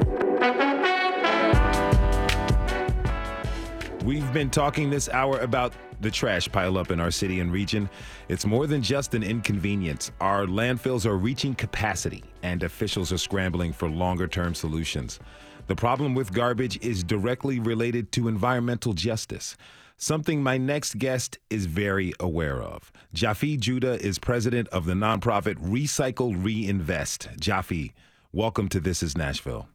[4.04, 7.90] We've been talking this hour about the trash pileup in our city and region.
[8.30, 10.12] It's more than just an inconvenience.
[10.22, 15.20] Our landfills are reaching capacity, and officials are scrambling for longer term solutions.
[15.66, 19.58] The problem with garbage is directly related to environmental justice,
[19.98, 22.92] something my next guest is very aware of.
[23.16, 27.30] Jaffee Judah is president of the nonprofit Recycle Reinvest.
[27.40, 27.96] Jaffee,
[28.36, 29.70] welcome to This is Nashville.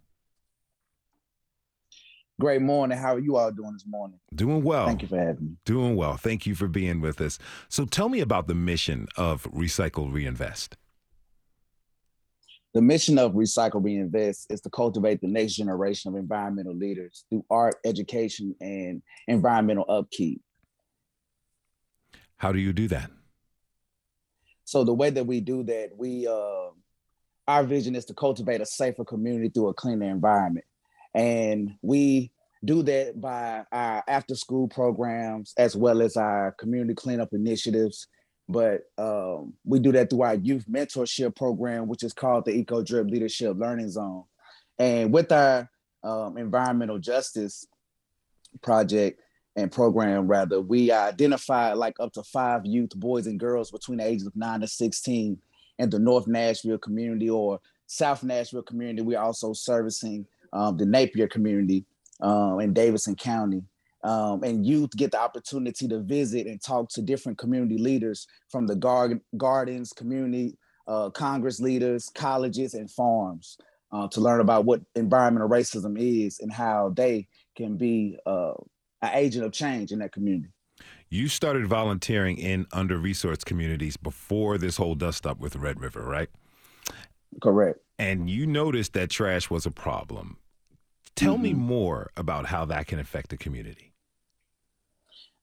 [2.38, 2.99] Great morning.
[2.99, 4.20] How are you all doing this morning?
[4.35, 4.87] Doing well.
[4.87, 5.57] Thank you for having me.
[5.64, 6.18] Doing well.
[6.18, 7.38] Thank you for being with us.
[7.70, 10.77] So tell me about the mission of Recycle Reinvest.
[12.75, 17.46] The mission of Recycle Reinvest is to cultivate the next generation of environmental leaders through
[17.51, 20.42] art, education, and environmental upkeep.
[22.37, 23.11] How do you do that?
[24.64, 26.70] So the way that we do that, we uh,
[27.48, 30.66] our vision is to cultivate a safer community through a cleaner environment,
[31.14, 32.33] and we
[32.64, 38.07] do that by our after school programs as well as our community cleanup initiatives.
[38.48, 42.83] But um, we do that through our youth mentorship program, which is called the Eco
[42.83, 44.24] Drip Leadership Learning Zone.
[44.79, 45.70] And with our
[46.03, 47.64] um, environmental justice
[48.61, 49.20] project
[49.55, 54.07] and program, rather, we identified like up to five youth, boys and girls between the
[54.07, 55.38] ages of nine to 16
[55.81, 59.03] in the North Nashville community or South Nashville community.
[59.03, 61.85] We're also servicing um, the Napier community
[62.21, 63.62] um, in Davidson County.
[64.05, 68.66] um, and youth get the opportunity to visit and talk to different community leaders from
[68.66, 73.57] the gar- gardens, community uh, Congress leaders, colleges, and farms
[73.93, 78.53] uh, to learn about what environmental racism is and how they can be uh,
[79.03, 80.51] an agent of change in that community.
[81.12, 86.03] You started volunteering in under resourced communities before this whole dust up with Red River,
[86.03, 86.29] right?
[87.42, 87.81] Correct.
[87.99, 90.37] And you noticed that trash was a problem.
[91.16, 91.42] Tell mm-hmm.
[91.42, 93.92] me more about how that can affect the community.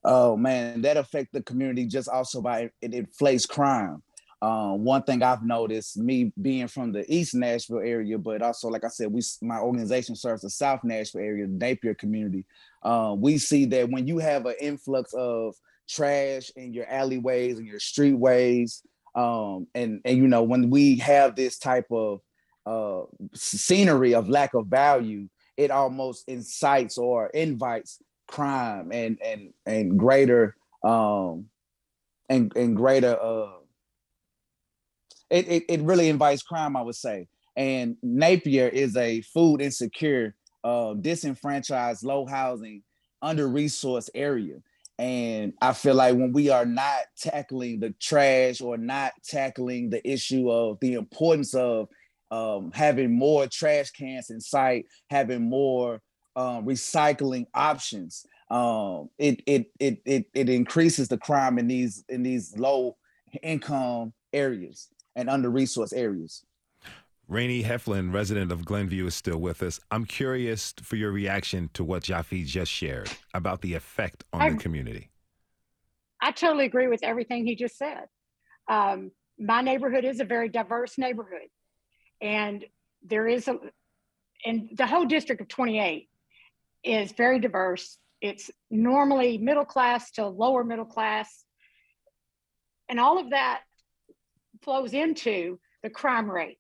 [0.06, 4.02] Oh man, that affect the community just also by it inflates crime.
[4.42, 8.84] Um, one thing I've noticed, me being from the East Nashville area, but also, like
[8.84, 12.46] I said, we my organization serves the South Nashville area, the Napier community.
[12.84, 15.56] Uh, we see that when you have an influx of
[15.90, 18.84] trash in your alleyways and your streetways,
[19.16, 22.22] um, and and you know when we have this type of
[22.68, 23.02] uh,
[23.34, 30.56] scenery of lack of value, it almost incites or invites crime and and and greater
[30.84, 31.46] um
[32.30, 33.57] and and greater uh
[35.30, 37.28] it, it, it really invites crime, I would say.
[37.56, 42.84] And Napier is a food insecure, uh, disenfranchised, low housing,
[43.22, 44.58] under resourced area.
[45.00, 50.08] And I feel like when we are not tackling the trash or not tackling the
[50.08, 51.88] issue of the importance of
[52.32, 56.02] um, having more trash cans in sight, having more
[56.36, 62.24] um, recycling options, um, it, it it it it increases the crime in these in
[62.24, 62.96] these low
[63.44, 66.46] income areas and under resourced areas.
[67.28, 69.82] Rainey Heflin, resident of Glenview, is still with us.
[69.92, 74.50] I'm curious for your reaction to what Jaffee just shared about the effect on I,
[74.52, 75.10] the community.
[76.22, 78.06] I totally agree with everything he just said.
[78.70, 81.50] Um, my neighborhood is a very diverse neighborhood,
[82.22, 82.64] and
[83.04, 83.58] there is a,
[84.46, 86.08] and the whole district of 28
[86.84, 87.98] is very diverse.
[88.22, 91.44] It's normally middle class to lower middle class,
[92.88, 93.62] and all of that
[94.62, 96.60] flows into the crime rate,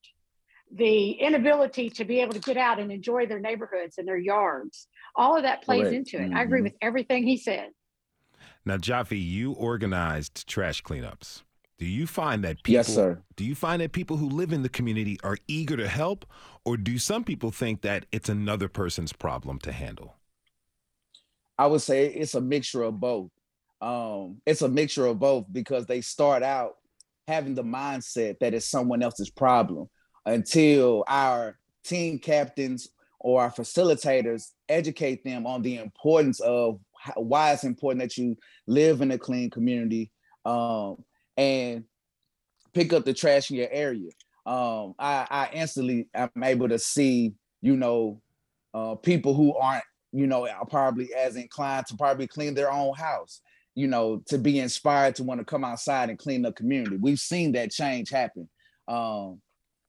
[0.71, 4.87] the inability to be able to get out and enjoy their neighborhoods and their yards.
[5.15, 6.29] All of that plays into it.
[6.29, 6.37] Mm-hmm.
[6.37, 6.65] I agree mm-hmm.
[6.65, 7.69] with everything he said.
[8.65, 11.43] Now, Jaffee, you organized trash cleanups.
[11.79, 13.21] Do you find that people yes, sir.
[13.35, 16.25] do you find that people who live in the community are eager to help
[16.65, 20.15] or do some people think that it's another person's problem to handle?
[21.57, 23.29] I would say it's a mixture of both.
[23.79, 26.77] Um, it's a mixture of both because they start out
[27.27, 29.89] having the mindset that it's someone else's problem
[30.25, 36.79] until our team captains or our facilitators educate them on the importance of
[37.15, 40.11] why it's important that you live in a clean community
[40.45, 40.97] um,
[41.35, 41.83] and
[42.73, 44.11] pick up the trash in your area.
[44.45, 48.21] Um, I, I instantly am able to see, you know,
[48.73, 53.41] uh, people who aren't, you know, probably as inclined to probably clean their own house
[53.77, 56.97] you know, to be inspired to want to come outside and clean the community.
[56.99, 58.49] We've seen that change happen.
[58.87, 59.39] Um,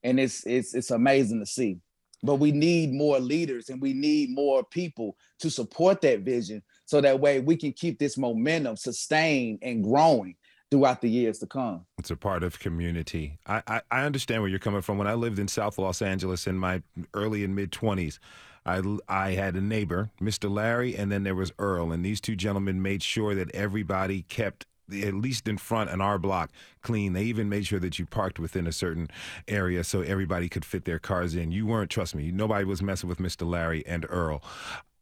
[0.03, 1.79] and it's it's it's amazing to see.
[2.23, 7.01] But we need more leaders and we need more people to support that vision so
[7.01, 10.37] that way we can keep this momentum sustained and growing
[10.71, 11.87] throughout the years to come.
[11.99, 13.39] It's a part of community.
[13.47, 14.99] I, I, I understand where you're coming from.
[14.99, 16.83] When I lived in South Los Angeles in my
[17.15, 18.19] early and mid 20s,
[18.67, 20.51] I, I had a neighbor, Mr.
[20.51, 24.67] Larry, and then there was Earl, and these two gentlemen made sure that everybody kept
[24.93, 26.51] at least in front in our block
[26.83, 27.13] clean.
[27.13, 29.09] They even made sure that you parked within a certain
[29.47, 31.53] area so everybody could fit their cars in.
[31.53, 33.49] You weren't, trust me, nobody was messing with Mr.
[33.49, 34.43] Larry and Earl.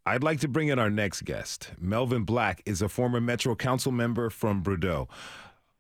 [0.05, 1.73] I'd like to bring in our next guest.
[1.81, 5.09] Melvin Black is a former Metro Council member from Bordeaux,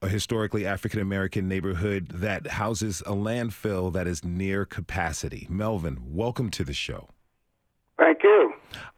[0.02, 5.46] a historically African American neighborhood that houses a landfill that is near capacity.
[5.48, 7.08] Melvin, welcome to the show.
[8.06, 8.52] Thank you.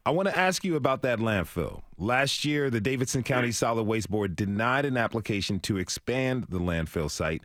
[0.05, 1.81] I want to ask you about that landfill.
[1.97, 7.11] Last year, the Davidson County Solid Waste Board denied an application to expand the landfill
[7.11, 7.41] site.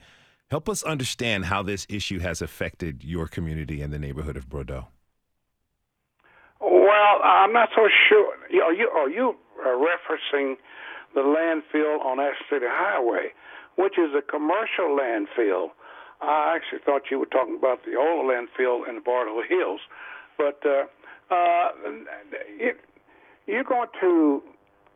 [0.51, 4.89] Help us understand how this issue has affected your community and the neighborhood of Bordeaux.
[6.59, 8.35] Well, I'm not so sure.
[8.61, 9.33] Are you are you
[9.65, 10.55] uh, referencing
[11.15, 13.29] the landfill on Ash City Highway,
[13.77, 15.69] which is a commercial landfill?
[16.21, 19.79] I actually thought you were talking about the old landfill in the Bordeaux Hills,
[20.37, 20.87] but uh,
[21.33, 21.69] uh,
[22.59, 22.77] it,
[23.47, 24.43] you're going to,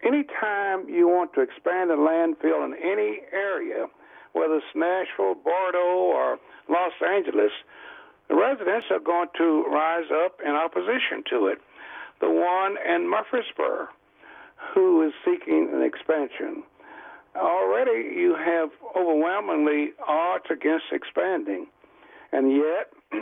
[0.04, 3.88] anytime you want to expand a landfill in any area,
[4.34, 6.38] whether it's Nashville, Bordeaux, or
[6.70, 7.52] Los Angeles,
[8.30, 11.58] the residents are going to rise up in opposition to it.
[12.20, 13.88] The one in Murfreesboro,
[14.74, 16.64] who is seeking an expansion.
[17.36, 21.68] Already you have overwhelmingly odds against expanding,
[22.32, 22.92] and yet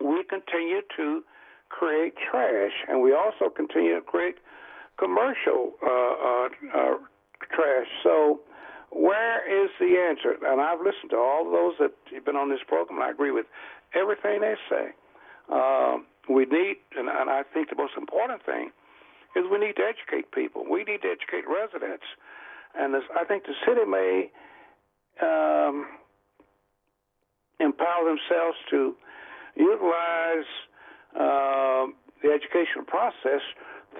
[0.00, 1.22] we continue to
[1.70, 4.36] create trash, and we also continue to create
[4.98, 6.96] commercial uh, uh, uh,
[7.48, 7.86] trash.
[8.02, 8.40] So,
[8.92, 10.36] where is the answer?
[10.44, 13.30] And I've listened to all those that have been on this program, and I agree
[13.30, 13.46] with
[13.94, 14.90] everything they say.
[15.50, 15.98] Uh,
[16.28, 18.70] we need, and, and I think the most important thing
[19.34, 20.64] is we need to educate people.
[20.68, 22.04] We need to educate residents,
[22.74, 24.30] and this, I think the city may
[25.22, 25.86] um,
[27.58, 28.94] empower themselves to
[29.56, 30.50] utilize
[31.14, 31.86] uh,
[32.22, 33.42] the educational process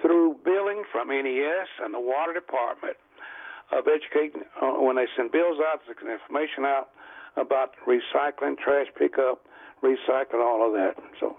[0.01, 2.97] through billing from NES and the water department
[3.71, 6.89] of educating uh, when they send bills out, they send information out
[7.37, 9.45] about recycling, trash pickup,
[9.83, 10.95] recycling, all of that.
[11.19, 11.37] So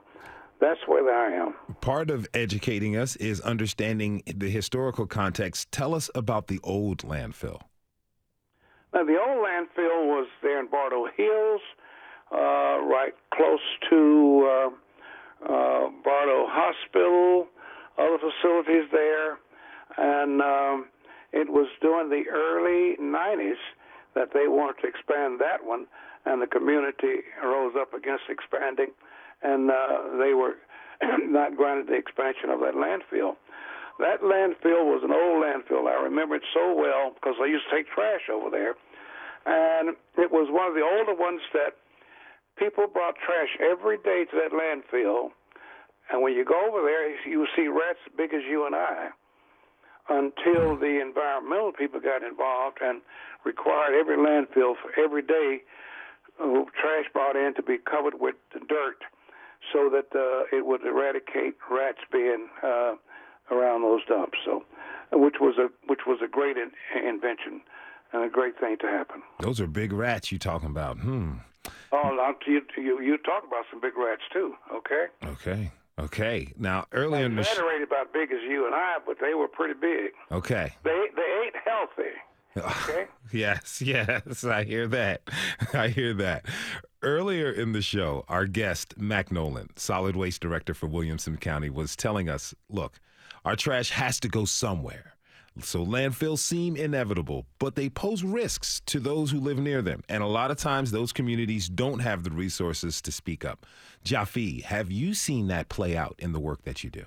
[0.61, 1.55] that's where I am.
[1.81, 5.71] Part of educating us is understanding the historical context.
[5.73, 7.61] Tell us about the old landfill.
[8.95, 11.61] Now, the old landfill was there in Bordeaux Hills,
[12.31, 13.61] uh, right close
[13.91, 14.71] to
[15.49, 17.47] uh, uh, Hospital,
[17.99, 19.39] other facilities there,
[19.97, 20.87] and um,
[21.33, 23.61] it was during the early 90s
[24.15, 25.87] that they wanted to expand that one,
[26.27, 28.93] and the community rose up against expanding,
[29.43, 30.57] and uh, they were
[31.19, 33.37] not granted the expansion of that landfill.
[33.99, 35.89] That landfill was an old landfill.
[35.89, 38.75] I remember it so well because I used to take trash over there,
[39.45, 41.77] and it was one of the older ones that
[42.63, 45.31] people brought trash every day to that landfill.
[46.11, 49.09] And when you go over there, you see rats big as you and I
[50.09, 53.01] until the environmental people got involved and
[53.45, 55.63] required every landfill for every day
[56.43, 58.35] uh, trash brought in to be covered with
[58.69, 58.99] dirt
[59.73, 62.95] so that uh, it would eradicate rats being uh,
[63.51, 64.39] around those dumps.
[64.45, 64.65] So,
[65.13, 66.73] which was a which was a great in,
[67.07, 67.61] invention
[68.13, 69.23] and a great thing to happen.
[69.41, 70.99] Those are big rats you talking about?
[70.99, 71.35] Hmm.
[71.93, 74.55] Oh, you you you talk about some big rats too.
[74.75, 75.07] Okay.
[75.25, 75.71] Okay.
[75.99, 76.53] Okay.
[76.59, 79.75] Now, earlier in the sh- about big as you and I, but they were pretty
[79.79, 80.13] big.
[80.31, 80.73] Okay.
[80.85, 82.13] They they ate healthy.
[82.57, 83.07] Okay.
[83.33, 85.23] yes, yes, I hear that.
[85.75, 86.47] I hear that.
[87.03, 91.97] Earlier in the show, our guest, Mac Nolen, solid waste director for Williamson County, was
[91.97, 93.01] telling us look,
[93.45, 95.15] our trash has to go somewhere.
[95.61, 100.03] So landfills seem inevitable, but they pose risks to those who live near them.
[100.09, 103.67] And a lot of times those communities don't have the resources to speak up.
[104.03, 107.05] Jaffee, have you seen that play out in the work that you do?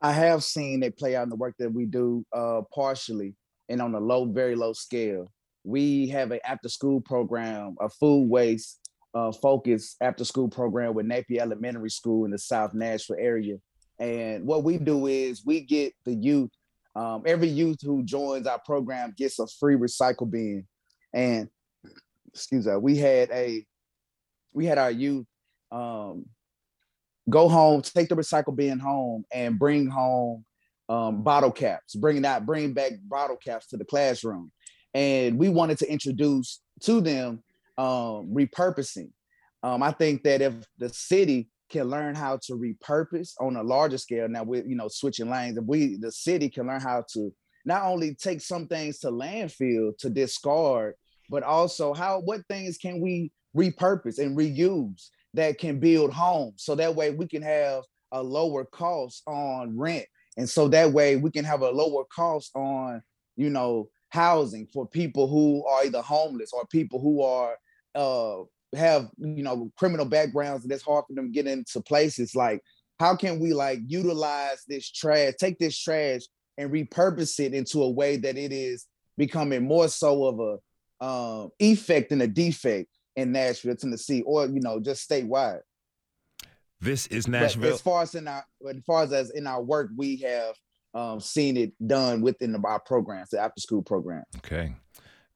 [0.00, 3.34] I have seen it play out in the work that we do uh, partially
[3.68, 5.32] and on a low, very low scale.
[5.64, 8.80] We have an after school program, a food waste
[9.14, 13.56] uh, focused after school program with Napier Elementary School in the South Nashville area
[13.98, 16.50] and what we do is we get the youth,
[16.94, 20.66] um, every youth who joins our program gets a free recycle bin.
[21.14, 21.48] And
[22.32, 23.64] excuse me, we had a
[24.52, 25.26] we had our youth
[25.70, 26.26] um,
[27.30, 30.44] go home, take the recycle bin home, and bring home
[30.88, 34.52] um, bottle caps, bringing out, bring back bottle caps to the classroom.
[34.94, 37.42] And we wanted to introduce to them
[37.78, 39.10] um, repurposing.
[39.62, 43.98] Um, I think that if the city can learn how to repurpose on a larger
[43.98, 44.28] scale.
[44.28, 48.14] Now with you know switching lanes, we the city can learn how to not only
[48.14, 50.94] take some things to landfill to discard,
[51.28, 56.62] but also how what things can we repurpose and reuse that can build homes.
[56.62, 60.06] So that way we can have a lower cost on rent.
[60.36, 63.02] And so that way we can have a lower cost on,
[63.36, 67.56] you know, housing for people who are either homeless or people who are
[67.94, 68.42] uh
[68.74, 72.60] have you know criminal backgrounds and it's hard for them to get into places like
[72.98, 76.22] how can we like utilize this trash take this trash
[76.58, 80.58] and repurpose it into a way that it is becoming more so of a
[81.04, 85.60] um, effect than a defect in Nashville, Tennessee, or you know, just statewide.
[86.80, 87.62] This is Nashville.
[87.62, 90.54] But as far as in our, as far as, as in our work, we have
[90.94, 94.24] um, seen it done within our programs, the after school program.
[94.38, 94.74] Okay.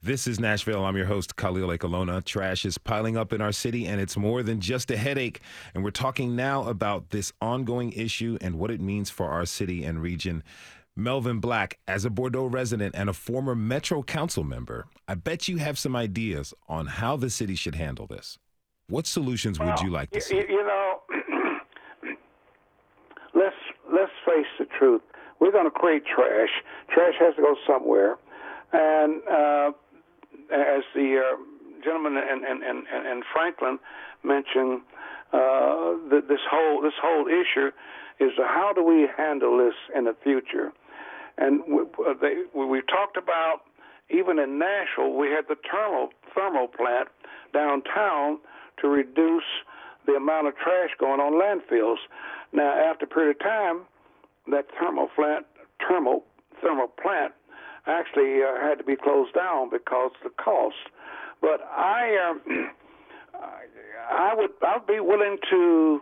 [0.07, 0.85] This is Nashville.
[0.85, 2.25] I'm your host, Khalil Ekulona.
[2.25, 5.41] Trash is piling up in our city, and it's more than just a headache.
[5.75, 9.83] And we're talking now about this ongoing issue and what it means for our city
[9.83, 10.45] and region.
[10.95, 15.57] Melvin Black, as a Bordeaux resident and a former Metro Council member, I bet you
[15.57, 18.39] have some ideas on how the city should handle this.
[18.87, 20.37] What solutions well, would you like to see?
[20.37, 21.01] You know,
[23.35, 23.57] let's
[23.93, 25.03] let's face the truth.
[25.41, 26.51] We're going to create trash.
[26.95, 28.19] Trash has to go somewhere,
[28.73, 29.73] and uh,
[30.53, 31.37] as the uh,
[31.83, 33.79] gentleman and, and, and, and Franklin
[34.23, 34.83] mentioned,
[35.33, 37.71] uh, that this whole this whole issue
[38.21, 40.73] is how do we handle this in the future?
[41.37, 43.63] And we, uh, they, we talked about
[44.09, 47.09] even in Nashville, we had the thermal thermal plant
[47.53, 48.39] downtown
[48.81, 49.45] to reduce
[50.07, 51.99] the amount of trash going on landfills.
[52.53, 53.81] Now, after a period of time,
[54.49, 55.47] that thermal plant,
[55.87, 56.25] thermal
[56.63, 57.33] thermal plant,
[57.87, 60.77] actually uh, had to be closed down because of the cost.
[61.41, 62.41] But I, um,
[64.11, 66.01] I would, I'd be willing to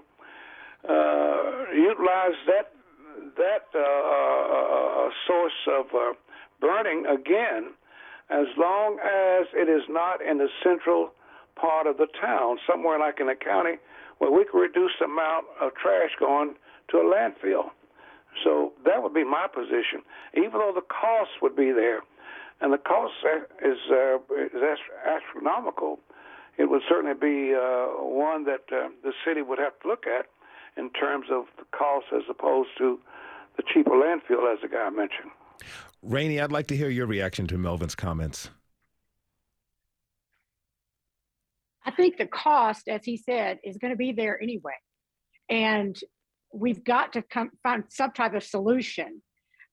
[0.89, 2.70] uh, utilize that
[3.37, 6.12] that uh, uh, uh, source of uh,
[6.61, 7.72] burning again,
[8.30, 11.11] as long as it is not in the central
[11.57, 13.78] part of the town, somewhere like in the county,
[14.18, 16.55] where we can reduce the amount of trash going
[16.91, 17.70] to a landfill.
[18.43, 20.03] So that would be my position,
[20.37, 22.01] even though the cost would be there,
[22.61, 23.14] and the cost
[23.64, 26.01] is uh, is astronomical.
[26.57, 30.26] It would certainly be uh, one that uh, the city would have to look at
[30.76, 32.99] in terms of the cost as opposed to
[33.57, 35.30] the cheaper landfill, as the guy mentioned.
[36.03, 38.51] Rainey, I'd like to hear your reaction to Melvin's comments.
[41.85, 44.72] I think the cost, as he said, is going to be there anyway.
[45.51, 45.97] And
[46.55, 49.21] we've got to come, find some type of solution.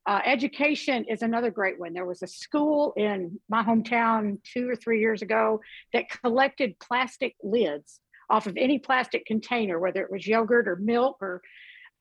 [0.08, 1.94] Uh, education is another great one.
[1.94, 5.62] There was a school in my hometown two or three years ago
[5.94, 11.18] that collected plastic lids off of any plastic container, whether it was yogurt or milk
[11.22, 11.42] or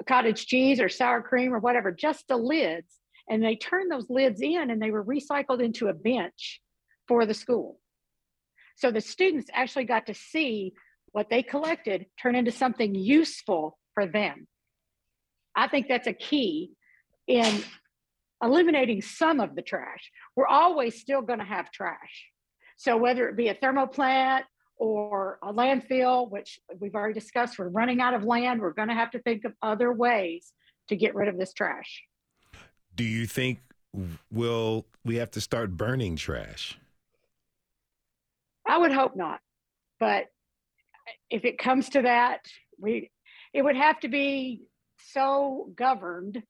[0.09, 2.97] cottage cheese or sour cream or whatever, just the lids.
[3.29, 6.61] And they turned those lids in and they were recycled into a bench
[7.07, 7.79] for the school.
[8.77, 10.73] So the students actually got to see
[11.13, 14.47] what they collected turn into something useful for them.
[15.61, 16.71] I think that's a key
[17.27, 17.63] in
[18.43, 20.11] eliminating some of the trash.
[20.35, 22.29] We're always still going to have trash.
[22.79, 24.47] So whether it be a thermal plant
[24.79, 28.63] or a landfill, which we've already discussed, we're running out of land.
[28.63, 30.51] We're going to have to think of other ways
[30.89, 32.05] to get rid of this trash.
[32.97, 33.59] Do you think
[34.33, 36.79] we'll we have to start burning trash?
[38.67, 39.41] I would hope not.
[39.99, 40.29] But
[41.29, 42.47] if it comes to that,
[42.79, 43.11] we
[43.53, 44.63] it would have to be
[45.13, 46.43] so governed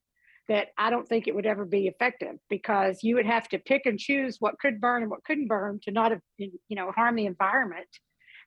[0.48, 3.82] that I don't think it would ever be effective because you would have to pick
[3.86, 7.26] and choose what could burn and what couldn't burn to not you know harm the
[7.26, 7.86] environment.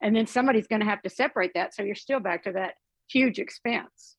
[0.01, 2.73] And then somebody's going to have to separate that so you're still back to that
[3.09, 4.17] huge expense.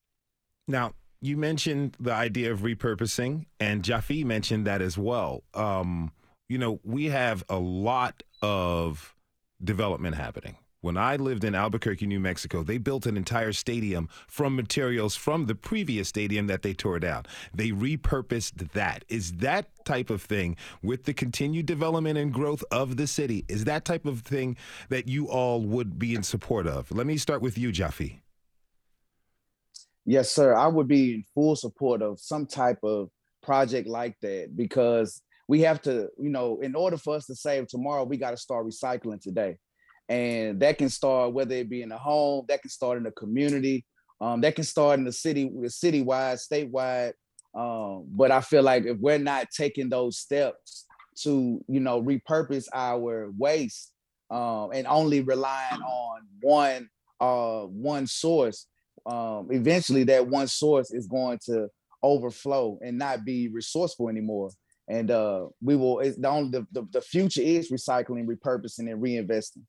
[0.66, 5.42] Now you mentioned the idea of repurposing and Jaffee mentioned that as well.
[5.52, 6.10] Um,
[6.48, 9.14] you know we have a lot of
[9.62, 14.54] development happening when I lived in Albuquerque, New Mexico, they built an entire stadium from
[14.54, 17.24] materials from the previous stadium that they tore down.
[17.54, 19.02] They repurposed that.
[19.08, 23.46] Is that type of thing with the continued development and growth of the city?
[23.48, 24.58] Is that type of thing
[24.90, 26.90] that you all would be in support of?
[26.90, 28.20] Let me start with you, Jaffee.
[30.04, 30.54] Yes, sir.
[30.54, 33.08] I would be in full support of some type of
[33.42, 37.68] project like that because we have to, you know, in order for us to save
[37.68, 39.56] tomorrow, we got to start recycling today
[40.08, 43.12] and that can start whether it be in a home, that can start in a
[43.12, 43.84] community,
[44.20, 47.12] um, that can start in the city, citywide, statewide.
[47.54, 50.86] Um, but I feel like if we're not taking those steps
[51.22, 53.92] to, you know, repurpose our waste
[54.30, 56.88] um, and only relying on one
[57.20, 58.66] uh, one source,
[59.06, 61.68] um, eventually that one source is going to
[62.02, 64.50] overflow and not be resourceful anymore.
[64.88, 66.00] And uh, we will.
[66.00, 69.62] It's the only the, the, the future is recycling, repurposing, and reinvesting.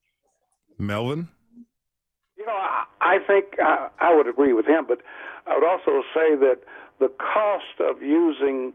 [0.77, 1.27] Melvin?
[2.37, 4.99] You know, I, I think I, I would agree with him, but
[5.47, 6.59] I would also say that
[6.99, 8.73] the cost of using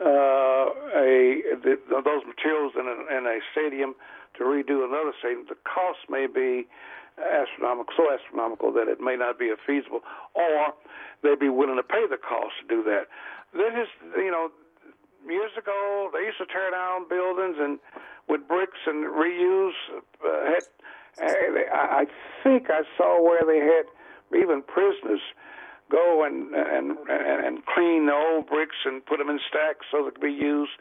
[0.00, 3.94] uh, a the, those materials in a, in a stadium
[4.38, 6.66] to redo another stadium, the cost may be
[7.20, 10.00] astronomical, so astronomical that it may not be feasible,
[10.34, 10.72] or
[11.22, 13.06] they'd be willing to pay the cost to do that.
[13.52, 14.50] This is, you know,
[15.28, 17.78] years ago they used to tear down buildings and
[18.28, 20.64] with bricks and reuse uh, had
[21.20, 22.06] I
[22.42, 23.84] think I saw where they had
[24.34, 25.20] even prisoners
[25.90, 30.10] go and and and clean the old bricks and put them in stacks so they
[30.10, 30.72] could be used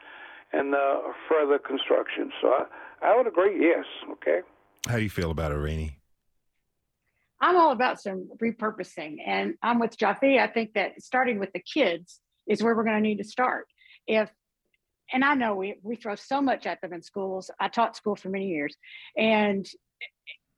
[0.54, 2.32] in uh, further construction.
[2.42, 2.66] So I,
[3.10, 3.60] I would agree.
[3.60, 3.86] Yes.
[4.12, 4.42] Okay.
[4.88, 5.98] How do you feel about it, Rainey?
[7.40, 10.40] I'm all about some repurposing, and I'm with Jaffee.
[10.40, 13.68] I think that starting with the kids is where we're going to need to start.
[14.08, 14.30] If
[15.14, 17.52] and I know we, we throw so much at them in schools.
[17.60, 18.76] I taught school for many years,
[19.18, 19.68] and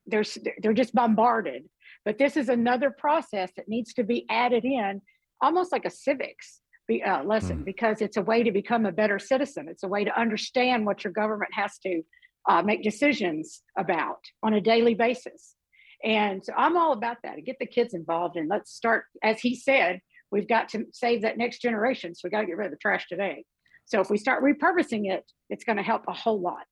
[0.05, 0.23] they're,
[0.61, 1.63] they're just bombarded.
[2.05, 5.01] But this is another process that needs to be added in,
[5.41, 7.65] almost like a civics be, uh, lesson, mm.
[7.65, 9.67] because it's a way to become a better citizen.
[9.69, 12.01] It's a way to understand what your government has to
[12.49, 15.55] uh, make decisions about on a daily basis.
[16.03, 17.43] And so I'm all about that.
[17.45, 20.01] Get the kids involved and let's start, as he said,
[20.31, 22.13] we've got to save that next generation.
[22.13, 23.45] So we got to get rid of the trash today.
[23.85, 26.65] So if we start repurposing it, it's going to help a whole lot.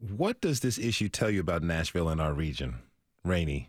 [0.00, 2.76] What does this issue tell you about Nashville and our region,
[3.22, 3.68] Rainey?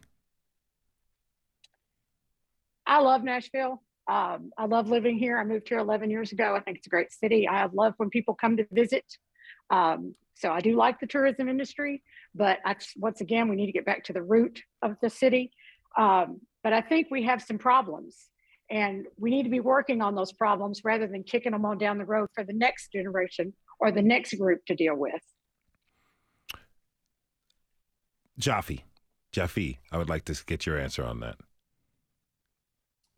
[2.88, 3.82] I love Nashville.
[4.08, 5.38] Um, I love living here.
[5.38, 6.56] I moved here 11 years ago.
[6.56, 7.48] I think it's a great city.
[7.48, 9.06] I love when people come to visit.
[9.70, 12.02] Um, so I do like the tourism industry,
[12.34, 15.52] but I, once again, we need to get back to the root of the city.
[15.98, 18.30] Um, but I think we have some problems
[18.70, 21.98] and we need to be working on those problems rather than kicking them on down
[21.98, 25.22] the road for the next generation or the next group to deal with.
[28.38, 28.86] Jaffee,
[29.32, 31.38] Jaffee, I would like to get your answer on that.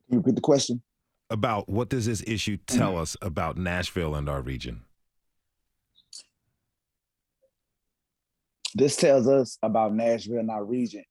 [0.07, 0.81] Can you repeat the question?
[1.29, 4.83] About what does this issue tell us about Nashville and our region?
[8.75, 11.03] This tells us about Nashville and our region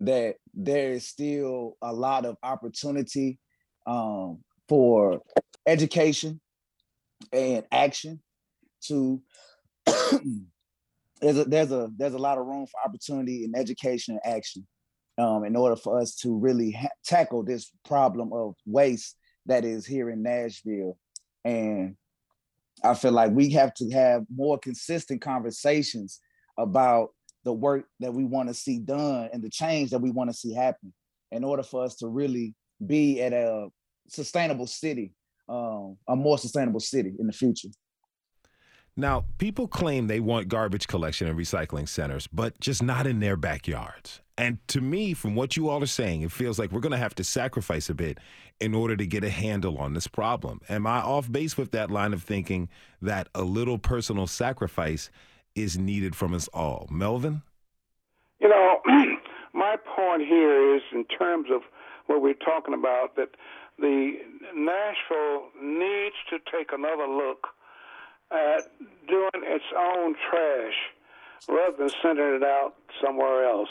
[0.00, 3.38] that there is still a lot of opportunity
[3.86, 5.20] um, for
[5.66, 6.40] education
[7.32, 8.20] and action
[8.86, 9.22] to
[11.22, 14.66] there's a there's a there's a lot of room for opportunity in education and action
[15.18, 19.16] um, in order for us to really ha- tackle this problem of waste
[19.46, 20.98] that is here in Nashville.
[21.44, 21.96] And
[22.84, 26.20] I feel like we have to have more consistent conversations
[26.58, 27.10] about
[27.44, 30.36] the work that we want to see done and the change that we want to
[30.36, 30.92] see happen
[31.30, 32.54] in order for us to really
[32.84, 33.68] be at a
[34.08, 35.12] sustainable city,
[35.48, 37.68] um, a more sustainable city in the future.
[38.96, 43.36] Now, people claim they want garbage collection and recycling centers, but just not in their
[43.36, 44.20] backyards.
[44.36, 46.98] And to me, from what you all are saying, it feels like we're going to
[46.98, 48.18] have to sacrifice a bit
[48.60, 50.60] in order to get a handle on this problem.
[50.68, 52.68] Am I off base with that line of thinking
[53.00, 55.10] that a little personal sacrifice
[55.54, 56.86] is needed from us all?
[56.90, 57.42] Melvin?
[58.40, 58.80] You know,
[59.54, 61.62] my point here is in terms of
[62.06, 63.30] what we're talking about, that
[63.78, 64.16] the
[64.54, 67.48] Nashville needs to take another look
[68.32, 68.70] at
[69.08, 70.78] doing its own trash
[71.48, 73.68] rather than sending it out somewhere else.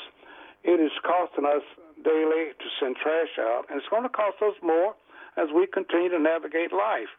[0.63, 1.63] It is costing us
[2.03, 4.93] daily to send trash out, and it's going to cost us more
[5.37, 7.09] as we continue to navigate life.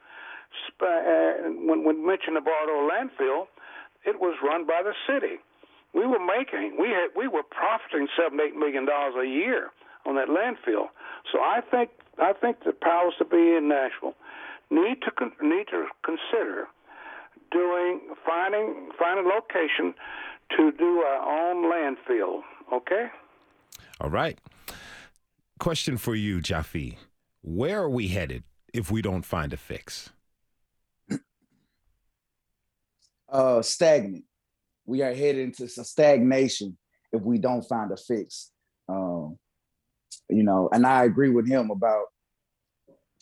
[0.81, 3.47] Uh, when we mentioned the Bordeaux landfill,
[4.05, 5.41] it was run by the city.
[5.95, 9.71] We were making, we had, we were profiting seven, eight million dollars a year
[10.05, 10.89] on that landfill.
[11.33, 14.15] So I think, I think the powers to be in Nashville
[14.71, 16.69] need to need to consider
[17.53, 19.95] doing finding finding location
[20.57, 22.41] to do our own landfill.
[22.73, 23.09] Okay.
[24.01, 24.39] All right.
[25.59, 26.99] Question for you, Jaffee.
[27.43, 30.11] Where are we headed if we don't find a fix?
[33.29, 34.25] Uh, stagnant.
[34.85, 36.77] We are headed into stagnation
[37.13, 38.51] if we don't find a fix.
[38.89, 39.39] Um,
[40.29, 42.07] you know, and I agree with him about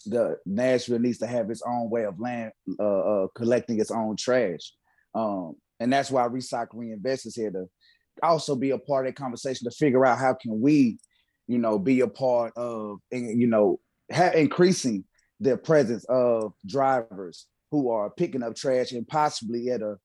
[0.05, 4.17] the Nashville needs to have its own way of land uh, uh, collecting its own
[4.17, 4.73] trash,
[5.15, 7.67] um, and that's why Recycle Reinvest is here to
[8.23, 10.99] also be a part of that conversation to figure out how can we,
[11.47, 13.81] you know, be a part of, you know,
[14.13, 15.05] ha- increasing
[15.41, 19.97] the presence of drivers who are picking up trash and possibly at a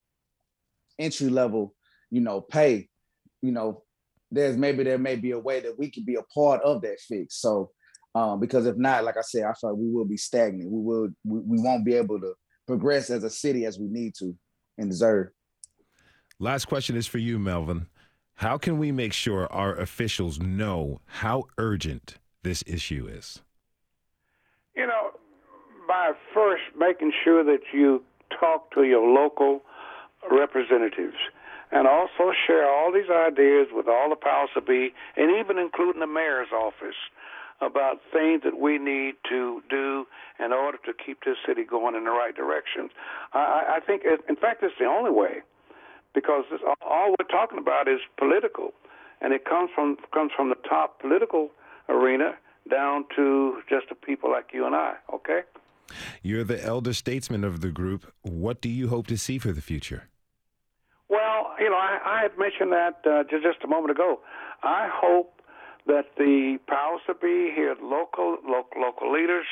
[0.98, 1.74] entry level,
[2.10, 2.88] you know, pay,
[3.42, 3.84] you know,
[4.32, 7.00] there's maybe there may be a way that we can be a part of that
[7.00, 7.40] fix.
[7.40, 7.72] So
[8.16, 10.72] um, because if not, like I said, I feel like we will be stagnant.
[10.72, 12.34] We will we, we won't be able to
[12.66, 14.36] progress as a city as we need to
[14.78, 15.28] and deserve.
[16.40, 17.88] Last question is for you, Melvin.
[18.36, 23.42] How can we make sure our officials know how urgent this issue is?
[24.76, 25.12] You know,
[25.88, 28.04] by first making sure that you
[28.38, 29.62] talk to your local
[30.30, 31.16] representatives
[31.72, 36.00] and also share all these ideas with all the powers to be, and even including
[36.00, 36.96] the mayor's office
[37.66, 40.06] about things that we need to do
[40.44, 42.90] in order to keep this city going in the right direction.
[43.34, 45.42] I, I think, it, in fact, it's the only way
[46.14, 48.74] because this, all we're talking about is political,
[49.22, 51.52] and it comes from comes from the top political
[51.90, 52.36] arena
[52.70, 54.96] down to just the people like you and I.
[55.14, 55.42] Okay.
[56.24, 58.12] You're the elder statesman of the group.
[58.24, 60.10] What do you hope to see for the future?
[61.10, 64.20] Well, you know, I, I had mentioned that uh, just a moment ago.
[64.64, 65.42] I hope
[65.88, 69.46] that the powers that be here, local local, local leaders,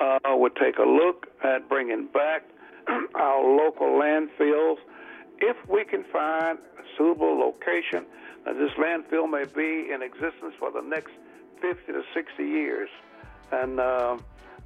[0.00, 2.42] uh, would take a look at bringing back
[3.14, 4.76] our local landfills
[5.40, 8.06] if we can find a suitable location,
[8.44, 11.10] that this landfill may be in existence for the next
[11.60, 12.88] 50 to 60 years.
[13.50, 14.18] And uh,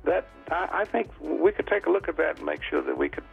[0.04, 2.96] that I, I think we could take a look at that and make sure that
[2.96, 3.24] we could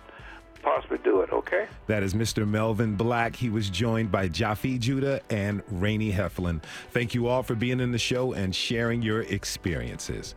[0.64, 1.68] possibly do it, okay?
[1.88, 2.48] That is Mr.
[2.48, 3.36] Melvin Black.
[3.36, 6.64] He was joined by Jaffee Judah and Rainey Heflin.
[6.92, 10.36] Thank you all for being in the show and sharing your experiences.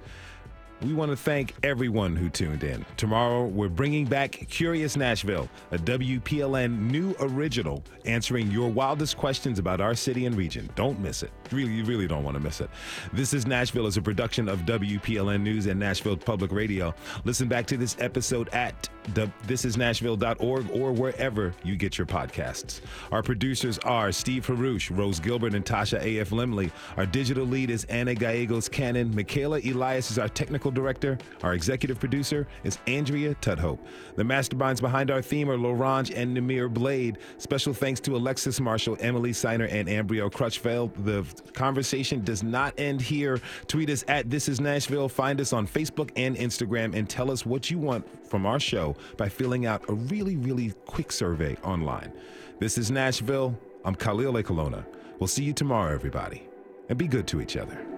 [0.82, 2.84] We want to thank everyone who tuned in.
[2.98, 9.80] Tomorrow, we're bringing back Curious Nashville, a WPLN new original answering your wildest questions about
[9.80, 10.68] our city and region.
[10.74, 11.32] Don't miss it.
[11.50, 12.68] Really, you really don't want to miss it.
[13.14, 16.94] This is Nashville is a production of WPLN News and Nashville Public Radio.
[17.24, 22.80] Listen back to this episode at thisisnashville.org or wherever you get your podcasts.
[23.12, 26.30] Our producers are Steve Haruch, Rose Gilbert, and Tasha A.F.
[26.30, 26.70] Lemley.
[26.96, 29.14] Our digital lead is Anna Gallegos Cannon.
[29.14, 31.18] Michaela Elias is our technical director.
[31.42, 33.78] Our executive producer is Andrea Tudhope.
[34.16, 37.18] The masterminds behind our theme are Lorange and Namir Blade.
[37.38, 41.04] Special thanks to Alexis Marshall, Emily Siner, and Ambrio Crutchfeld.
[41.04, 43.40] The conversation does not end here.
[43.66, 45.08] Tweet us at This Is Nashville.
[45.08, 48.96] Find us on Facebook and Instagram and tell us what you want from our show
[49.16, 52.12] by filling out a really, really quick survey online.
[52.58, 53.58] This is Nashville.
[53.84, 54.84] I'm Khalil Ekulona.
[55.18, 56.48] We'll see you tomorrow, everybody.
[56.88, 57.95] And be good to each other.